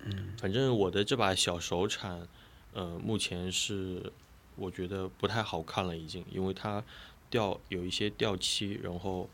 [0.00, 2.26] 嗯，反正我的这把小手铲，
[2.72, 4.12] 呃，目前是
[4.56, 6.82] 我觉得不太好看了，已经，因为它。
[7.30, 9.28] 掉有一些掉漆，然后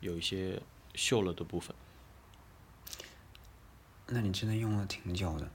[0.00, 0.60] 有一些
[0.94, 1.76] 锈了的部分。
[4.08, 5.48] 那你真的用了挺久的。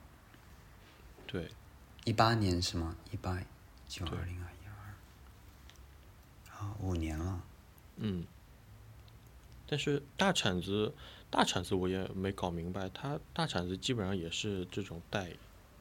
[1.28, 1.51] 对。
[2.05, 2.95] 一八年是吗？
[3.11, 3.38] 一八
[3.89, 6.55] 九二零二一二。
[6.55, 7.43] 啊，五年了。
[7.97, 8.26] 嗯。
[9.67, 10.93] 但是大铲子，
[11.30, 15.34] 大铲子我也没搞明白，它大铲子基本上也是这种带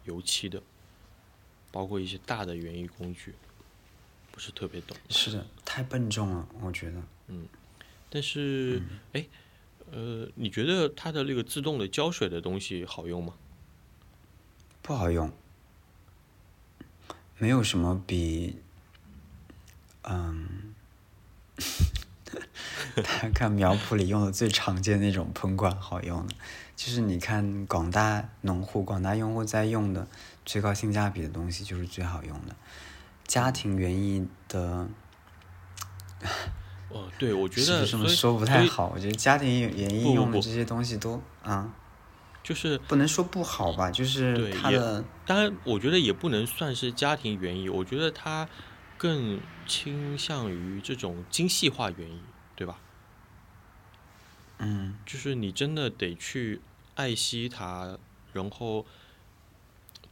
[0.03, 0.61] 油漆的，
[1.71, 3.35] 包括一些大的园艺工具。
[4.31, 7.03] 不是特别懂，是的，太笨重了，我觉得。
[7.27, 7.49] 嗯，
[8.09, 8.81] 但是，
[9.13, 9.27] 哎，
[9.91, 13.35] 呃，你觉得它的那个自动的浇水的东西好用吗？
[14.81, 15.33] 不好用，
[17.39, 18.61] 没有什么比，
[20.03, 20.73] 嗯，
[23.35, 26.35] 看苗圃里用的最常见那种喷管好用的，
[26.79, 30.07] 就是你看广大农户、广大用户在用的
[30.45, 32.55] 最高性价比的东西，就是最好用的。
[33.27, 34.89] 家庭园艺的，
[36.89, 38.93] 哦，对，我觉得 这么说不太好。
[38.95, 41.75] 我觉得家庭园艺用的这些东西都啊，
[42.45, 45.05] 就是不能说不好吧，就是它的。
[45.27, 48.49] 当然，我觉得也不能算是家庭园艺，我觉得它
[48.97, 52.21] 更倾向于这种精细化园艺，
[52.55, 52.79] 对吧？
[54.61, 56.61] 嗯，就是你真的得去
[56.99, 57.97] 爱惜它，
[58.33, 58.85] 然后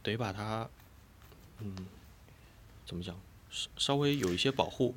[0.01, 0.69] 得把它，
[1.59, 1.75] 嗯。
[2.85, 3.13] 怎么讲？
[3.49, 4.95] 稍稍微有一些保护，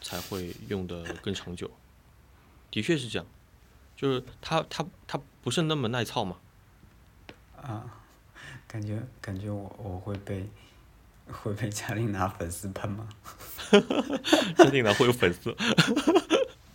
[0.00, 1.70] 才会用的更长久。
[2.70, 3.26] 的确是这样，
[3.94, 6.38] 就是它它它不是那么耐操嘛。
[7.60, 8.00] 啊，
[8.66, 10.48] 感觉感觉我我会被
[11.30, 13.06] 会被嘉玲娜粉丝喷吗？
[14.56, 15.54] 嘉玲娜会有粉丝，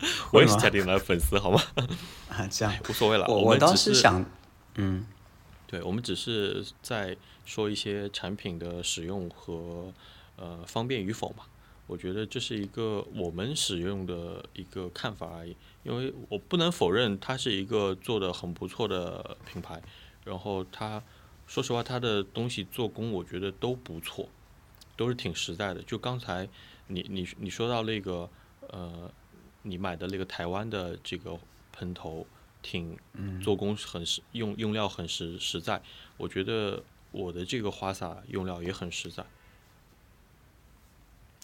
[0.31, 1.61] 我也是嘉玲的粉丝，好吗？
[2.29, 3.25] 啊，这样无所谓了。
[3.27, 4.25] 我我倒是想，
[4.75, 5.05] 嗯，
[5.67, 9.93] 对，我们只是在说一些产品的使用和。
[10.41, 11.43] 呃，方便与否嘛？
[11.85, 15.53] 我觉得这是一个我们使用的一个看法而已。
[15.83, 19.81] 因为我不能否认它是一个做的很不错的品牌，
[20.23, 21.03] 然后它，
[21.45, 24.29] 说实话，它的东西做工我觉得都不错，
[24.95, 25.83] 都是挺实在的。
[25.83, 26.47] 就刚才
[26.87, 28.29] 你你你说到那个
[28.69, 29.11] 呃，
[29.69, 31.37] 你买的那个台湾的这个
[31.71, 32.25] 喷头，
[32.61, 32.97] 挺
[33.41, 35.81] 做工很实，用用料很实实在。
[36.17, 39.25] 我觉得我的这个花洒用料也很实在。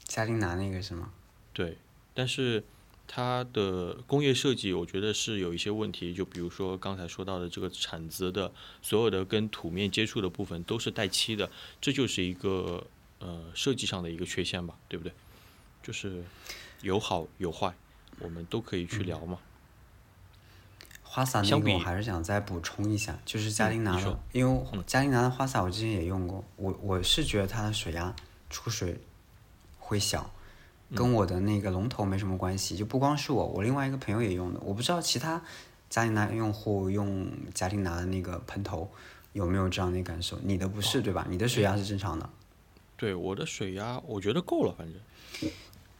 [0.03, 1.11] 嘉陵拿那个是吗？
[1.53, 1.77] 对，
[2.13, 2.63] 但是
[3.07, 8.51] 它的工业设计我觉得是有一些问题，就比如说刚才说到的这个铲子的
[8.81, 11.49] 所有的跟土面接触的部分都是带漆的，
[11.79, 12.85] 这就是一个
[13.19, 15.13] 呃设计上的一个缺陷吧，对不对？
[15.81, 16.23] 就是
[16.81, 17.75] 有好有坏，
[18.19, 19.39] 我们都可以去聊嘛。
[21.03, 28.15] 花洒那个我还是想再补充一下，就是嘉陵拿的，因为嘉陵拿的花洒我之前也用过，我我是觉得它的水压
[28.49, 28.99] 出水。
[29.87, 30.31] 会小，
[30.95, 32.75] 跟我的那个龙头没什么关系。
[32.75, 34.59] 就不光是我，我另外一个朋友也用的。
[34.61, 35.39] 我不知道其他
[35.91, 38.89] 嘉陵拿用户用嘉陵拿的那个喷头
[39.33, 40.39] 有没有这样的感受？
[40.41, 41.27] 你的不是对吧？
[41.29, 42.27] 你的水压是正常的。
[42.97, 45.51] 对，我的水压我觉得够了，反正。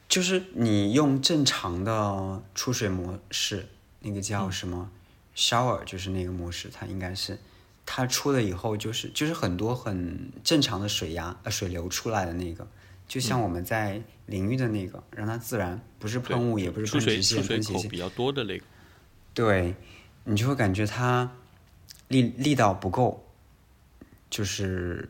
[0.07, 3.67] 就是你用正常的出水模式，
[3.99, 4.89] 那个叫什么
[5.35, 7.37] shower，就是那个模式，它应该是，
[7.85, 12.67] 它出了以后就是就是很多很正常的水压呃水流出来的那个，
[13.07, 18.63] 就像我们在淋浴的那个，让它自然，不是喷雾，也不是喷直线，喷斜线比较多的那个。
[19.33, 19.75] 对，
[20.23, 21.29] 你就会感觉它
[22.07, 23.25] 力力道不够，
[24.29, 25.09] 就是。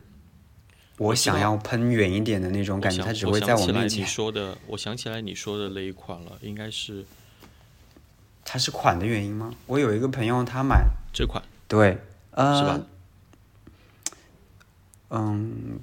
[0.98, 4.02] 我想要喷远一点的那种感觉，它只会在我面前。
[4.02, 7.04] 你说的，我想起来你说的那一款了，应该是。
[8.48, 9.52] 它是款的原因吗？
[9.66, 11.98] 我有一个朋友，他买这款，对，
[12.30, 12.80] 呃，是吧？
[15.10, 15.80] 嗯，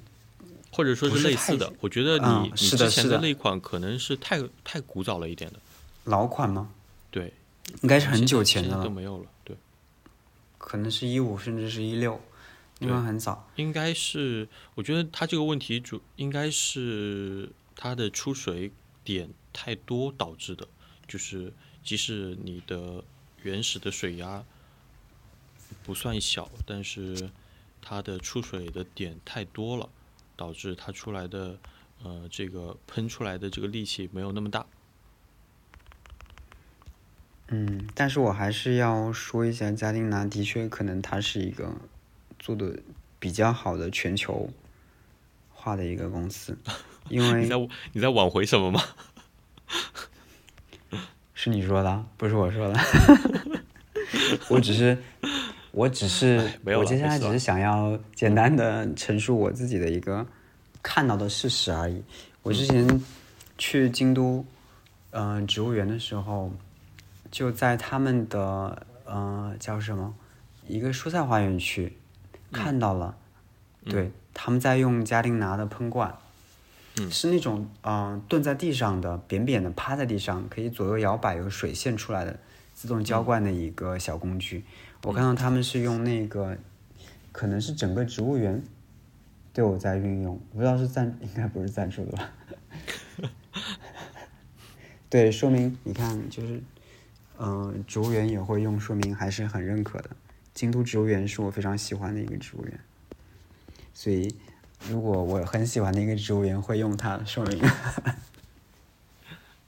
[0.72, 1.70] 或者说是类似的。
[1.80, 5.58] 我觉得你你之前的那款可能是太太古早了一点的。
[6.04, 6.70] 老款吗？
[7.10, 7.30] 对，
[7.82, 9.26] 应该是很久前的了，都没有了。
[9.44, 9.54] 对，
[10.56, 12.18] 可能是一五，甚至是一六。
[12.80, 18.72] 因为很早，应该是我觉得它这个问题主应该是它的出水
[19.04, 20.66] 点太多导致的，
[21.06, 21.52] 就是
[21.84, 23.04] 即使你的
[23.42, 24.44] 原始的水压
[25.84, 27.30] 不算小，但是
[27.80, 29.88] 它的出水的点太多了，
[30.36, 31.56] 导致它出来的
[32.02, 34.66] 呃这个喷出来的这个力气没有那么大。
[37.48, 41.76] 嗯，但是我还是要说一下，嘉丁拿的确可能它是一个。
[42.44, 42.78] 做的
[43.18, 44.50] 比较好的全球
[45.50, 46.54] 化的一个公司，
[47.08, 47.56] 因为你在
[47.94, 48.82] 你在挽回什么吗？
[51.32, 52.78] 是你说的，不是我说的。
[54.50, 54.98] 我只是，
[55.72, 60.26] 我只是，我接下来只是想要简单的陈述我自己的一个
[60.82, 62.04] 看到的事实而已。
[62.42, 63.02] 我之前
[63.56, 64.44] 去京都，
[65.12, 66.52] 嗯，植物园的时候，
[67.30, 70.14] 就在他们的呃叫什么
[70.68, 71.96] 一个蔬菜花园区。
[72.54, 73.16] 看到了，
[73.84, 76.16] 对，他们在用嘉丁拿的喷罐，
[77.10, 82.38] 是那种嗯蹲在地上的扁扁的趴在地上可以左右摇摆有水线出来的
[82.72, 84.64] 自动浇灌的一个小工具。
[85.02, 86.56] 我看到他们是用那个，
[87.30, 88.62] 可能是整个植物园
[89.52, 92.30] 对我在运用，不知道是赞应该不是赞助的吧？
[95.10, 96.62] 对，说明你看就是
[97.38, 100.10] 嗯植物园也会用，说明还是很认可的。
[100.54, 102.80] 京都植物园是我非常喜欢的一个植物园，
[103.92, 104.32] 所以
[104.88, 107.60] 如果我很喜欢的一个植物园会用它，说明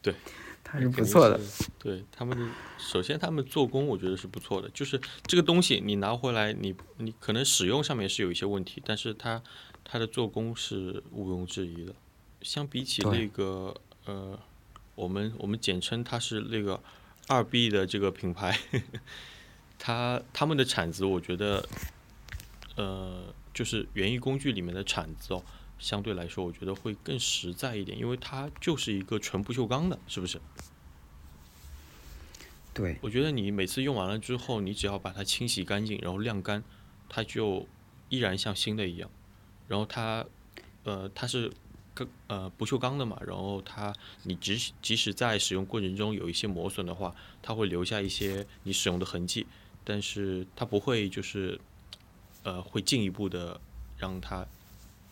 [0.01, 0.15] 对，
[0.63, 1.41] 它是不错的。
[1.79, 9.43] 对他们的，首先他们做工我觉得是不错的，就是这个东西你拿回来，你你可能使用上面是有一些问题，但是它
[9.85, 11.93] 它的做工是毋庸置疑的。
[12.43, 13.75] 相比起那个
[14.05, 14.39] 呃，
[14.95, 16.81] 我们我们简称它是那个
[17.27, 18.57] 二 B 的这个品牌。
[19.79, 21.69] 他他们的铲子，我觉得，
[22.77, 25.43] 呃，就是园艺工具里面的铲子哦，
[25.79, 30.41] 相对来说，我觉得会更实在一点，因为它就是一个纯不锈钢的，是不是？
[32.75, 32.97] 对。
[33.01, 36.63] 我觉得你每次用完了之后，你只要把它清洗干净，然后晾干，
[37.09, 37.67] 它就
[38.09, 39.11] 依然像新的一样。
[39.69, 40.25] 然后它，
[40.85, 41.53] 呃，它是
[41.95, 49.47] 钢呃不锈钢的嘛，然后它你即使即使在使用过程中有一些磨损的话，它会留下一些你使用的痕迹。
[49.89, 51.61] 但是它不会就是，
[52.43, 53.61] 呃，会进一步的
[53.97, 54.45] 让它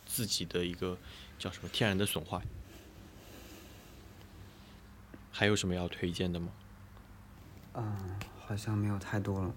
[0.05, 0.99] 自己的一个
[1.39, 2.43] 叫什么天然的损坏。
[5.31, 6.49] 还有什么要推荐的吗？
[7.75, 9.55] 嗯，好像没有太多了。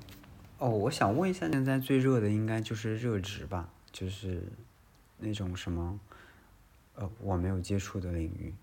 [0.60, 3.68] 哦，我想问一下，现在最热的应该就是热植吧？
[3.92, 4.44] 就是
[5.18, 6.00] 那种什么，
[6.94, 8.54] 呃，我没有接触的领域，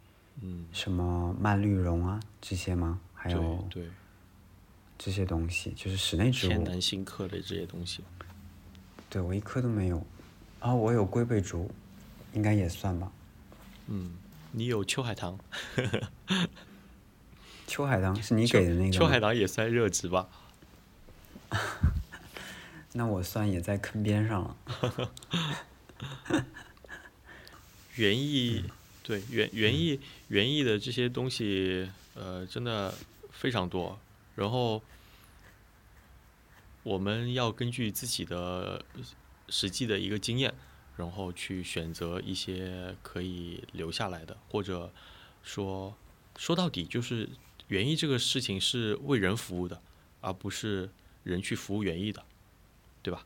[0.41, 3.01] 嗯，什么蔓绿绒啊这些吗？
[3.13, 3.91] 还有对。
[4.99, 8.03] 这些东西就是室内植物，天南星科的这些东西。
[9.11, 10.05] 对我一颗都没有，
[10.61, 11.71] 啊，我有龟背竹，
[12.33, 13.13] 应该也算吧。
[13.87, 14.17] 嗯，
[14.53, 15.39] 你有秋海棠。
[17.67, 18.93] 秋海棠是你给的那个。
[18.93, 20.29] 秋海棠也算热植吧。
[22.93, 24.57] 那我算也在坑边上了。
[27.97, 28.65] 园艺，
[29.03, 32.95] 对园园艺园艺的这些东西，呃，真的
[33.31, 33.99] 非常多。
[34.35, 34.83] 然后，
[36.83, 38.85] 我们要根据自己的
[39.49, 40.53] 实际的一个经验，
[40.97, 44.91] 然后去选择一些可以留下来的，或者
[45.43, 45.95] 说
[46.37, 47.29] 说到底，就是
[47.69, 49.81] 园艺这个事情是为人服务的，
[50.21, 50.91] 而不是
[51.23, 52.25] 人去服务园艺的，
[53.03, 53.25] 对吧？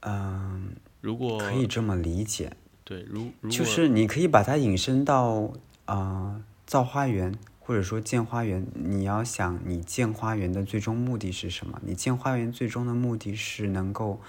[0.00, 5.52] 嗯，如果可以这么理解，对，如就是你可以把它引申到
[5.84, 7.38] 啊，造花园。
[7.70, 11.80] 或者说建花园，你要想你建花园的最终目的是什么？
[11.84, 14.20] 你建花园最终的目的是能够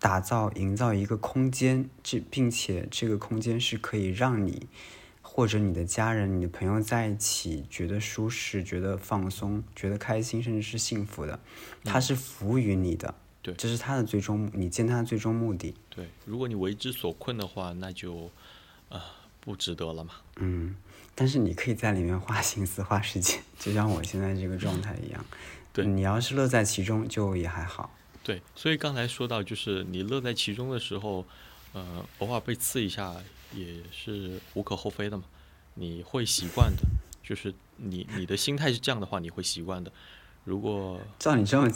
[0.00, 4.66] 打造、营造一个空间，这并且这个空间是可以让你
[5.22, 11.38] 或者你的家人、你的朋友在一起觉得舒适、觉得放松、觉得开心，甚至是幸福的。
[11.84, 15.72] 它是服务于你的，对，这是它的最终，你建它的最终目的。
[15.88, 18.28] 对，如果你为之所困的话，那就
[18.88, 19.00] 啊
[19.38, 20.14] 不值得了嘛。
[20.38, 20.74] 嗯，
[21.14, 25.24] 但是你可以在里面花心思、花时间，就像我现在这个状态一样。
[25.72, 27.94] 对，你要是乐在其中，就也还好。
[28.22, 31.26] 对，所以刚才说到，就是你乐在其中的时候，
[31.72, 33.14] 呃，偶尔被刺一下
[33.54, 35.24] 也是无可厚非的嘛。
[35.74, 36.82] 你会习惯的，
[37.22, 39.90] 就是你你的心态是这样的话，你会习惯的。
[40.44, 41.70] 如果 照你这么，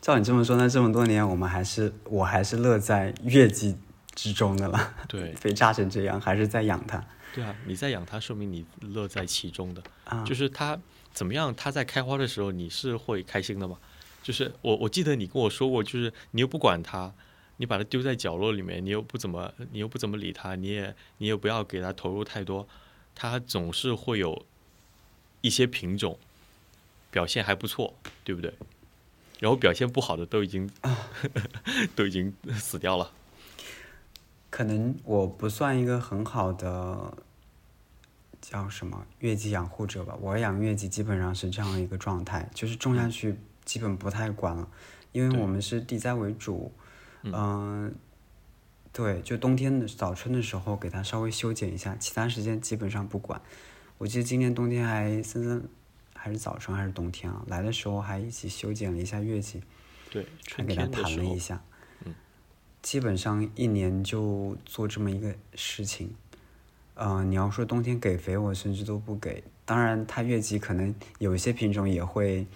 [0.00, 3.76] 照你这么说，那这么多年，我们还是我还是乐在月季
[4.14, 4.94] 之中的了。
[5.06, 7.04] 对，被炸成这样，还是在养它。
[7.36, 9.82] 对啊，你在养它，说明你乐在其中的。
[10.04, 10.78] 啊，就是它
[11.12, 13.78] 怎么样，它在开花的时候，你是会开心的嘛？
[14.22, 17.12] 就是我，我记得你跟我说过，就是你又不管它，
[17.58, 22.66] 你把它丢在角落里面，你又不怎么，你又不怎么理它，你也，你也不要给它投入太多，
[23.14, 24.46] 它总是会有
[25.42, 26.18] 一些品种
[27.10, 28.50] 表现还不错，对不对？
[29.40, 30.70] 然后表现不好的都已经
[31.94, 33.12] 都已经死掉了。
[34.56, 37.12] 可能我不算一个很好的
[38.40, 43.36] 叫什么月季养护者吧，我养月季基本上是这样一个状态，就是种下去。
[43.66, 44.66] 基本不太管了，
[45.12, 46.72] 因为我们是地栽为主，
[47.24, 47.94] 嗯，
[48.94, 53.38] 对，就冬天的早春的时候给它稍微修剪一下，其他时间基本上不管。
[53.98, 55.68] 我记得今年冬天还森森，
[56.14, 57.44] 还是早春还是冬天啊？
[57.48, 59.62] 来的时候还一起修剪了一下月季，
[60.08, 61.62] 对，还给它盘了一下。
[62.86, 66.14] 嗯，基本上一年就做这么一个事情。
[66.94, 69.42] 嗯，你要说冬天给肥，我甚至都不给。
[69.64, 72.46] 当然，它越级可能有一些品种也会。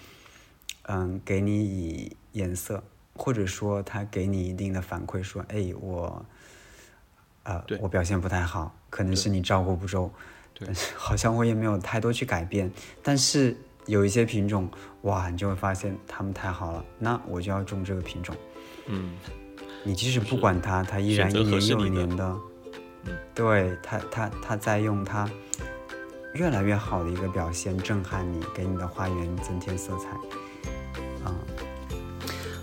[0.84, 2.82] 嗯，给你以颜色，
[3.14, 6.24] 或者说它给你一定的反馈，说，哎，我，
[7.44, 10.10] 呃，我表现不太好，可能是你照顾不周，
[10.58, 12.68] 但是好像我也没有太多去改变。
[13.04, 13.56] 但是
[13.86, 14.68] 有一些品种，
[15.02, 18.34] 哇，你就会发现它们太好了，那我就要种这个品种。
[18.86, 19.12] 嗯，
[19.82, 22.36] 你即使不管它，它依然一年又一年的，
[23.34, 25.28] 对它，它，它在用它
[26.34, 30.10] 越来越好的一个表现震撼你，给你的花园增添色彩。
[31.24, 31.34] 啊，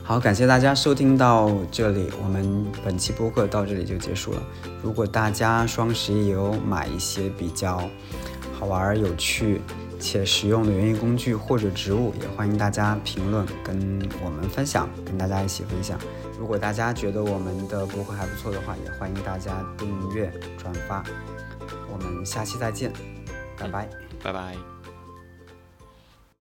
[0.04, 4.42] 好，感谢大家收听到这里，我们本期播客到这里就结束了。
[4.84, 7.90] 如果大家双十一有买一些比较
[8.60, 9.60] 好玩、有趣
[10.00, 16.00] 且实用的园艺工具或者植物，也欢迎大家评论跟我们分享，跟大家一起分享。
[16.38, 21.04] 如果大家觉得我们的播客还不错的话，也欢迎大家订阅、转发。
[21.92, 22.92] 我们下期再见，
[23.58, 23.90] 拜拜，
[24.24, 24.77] 拜拜。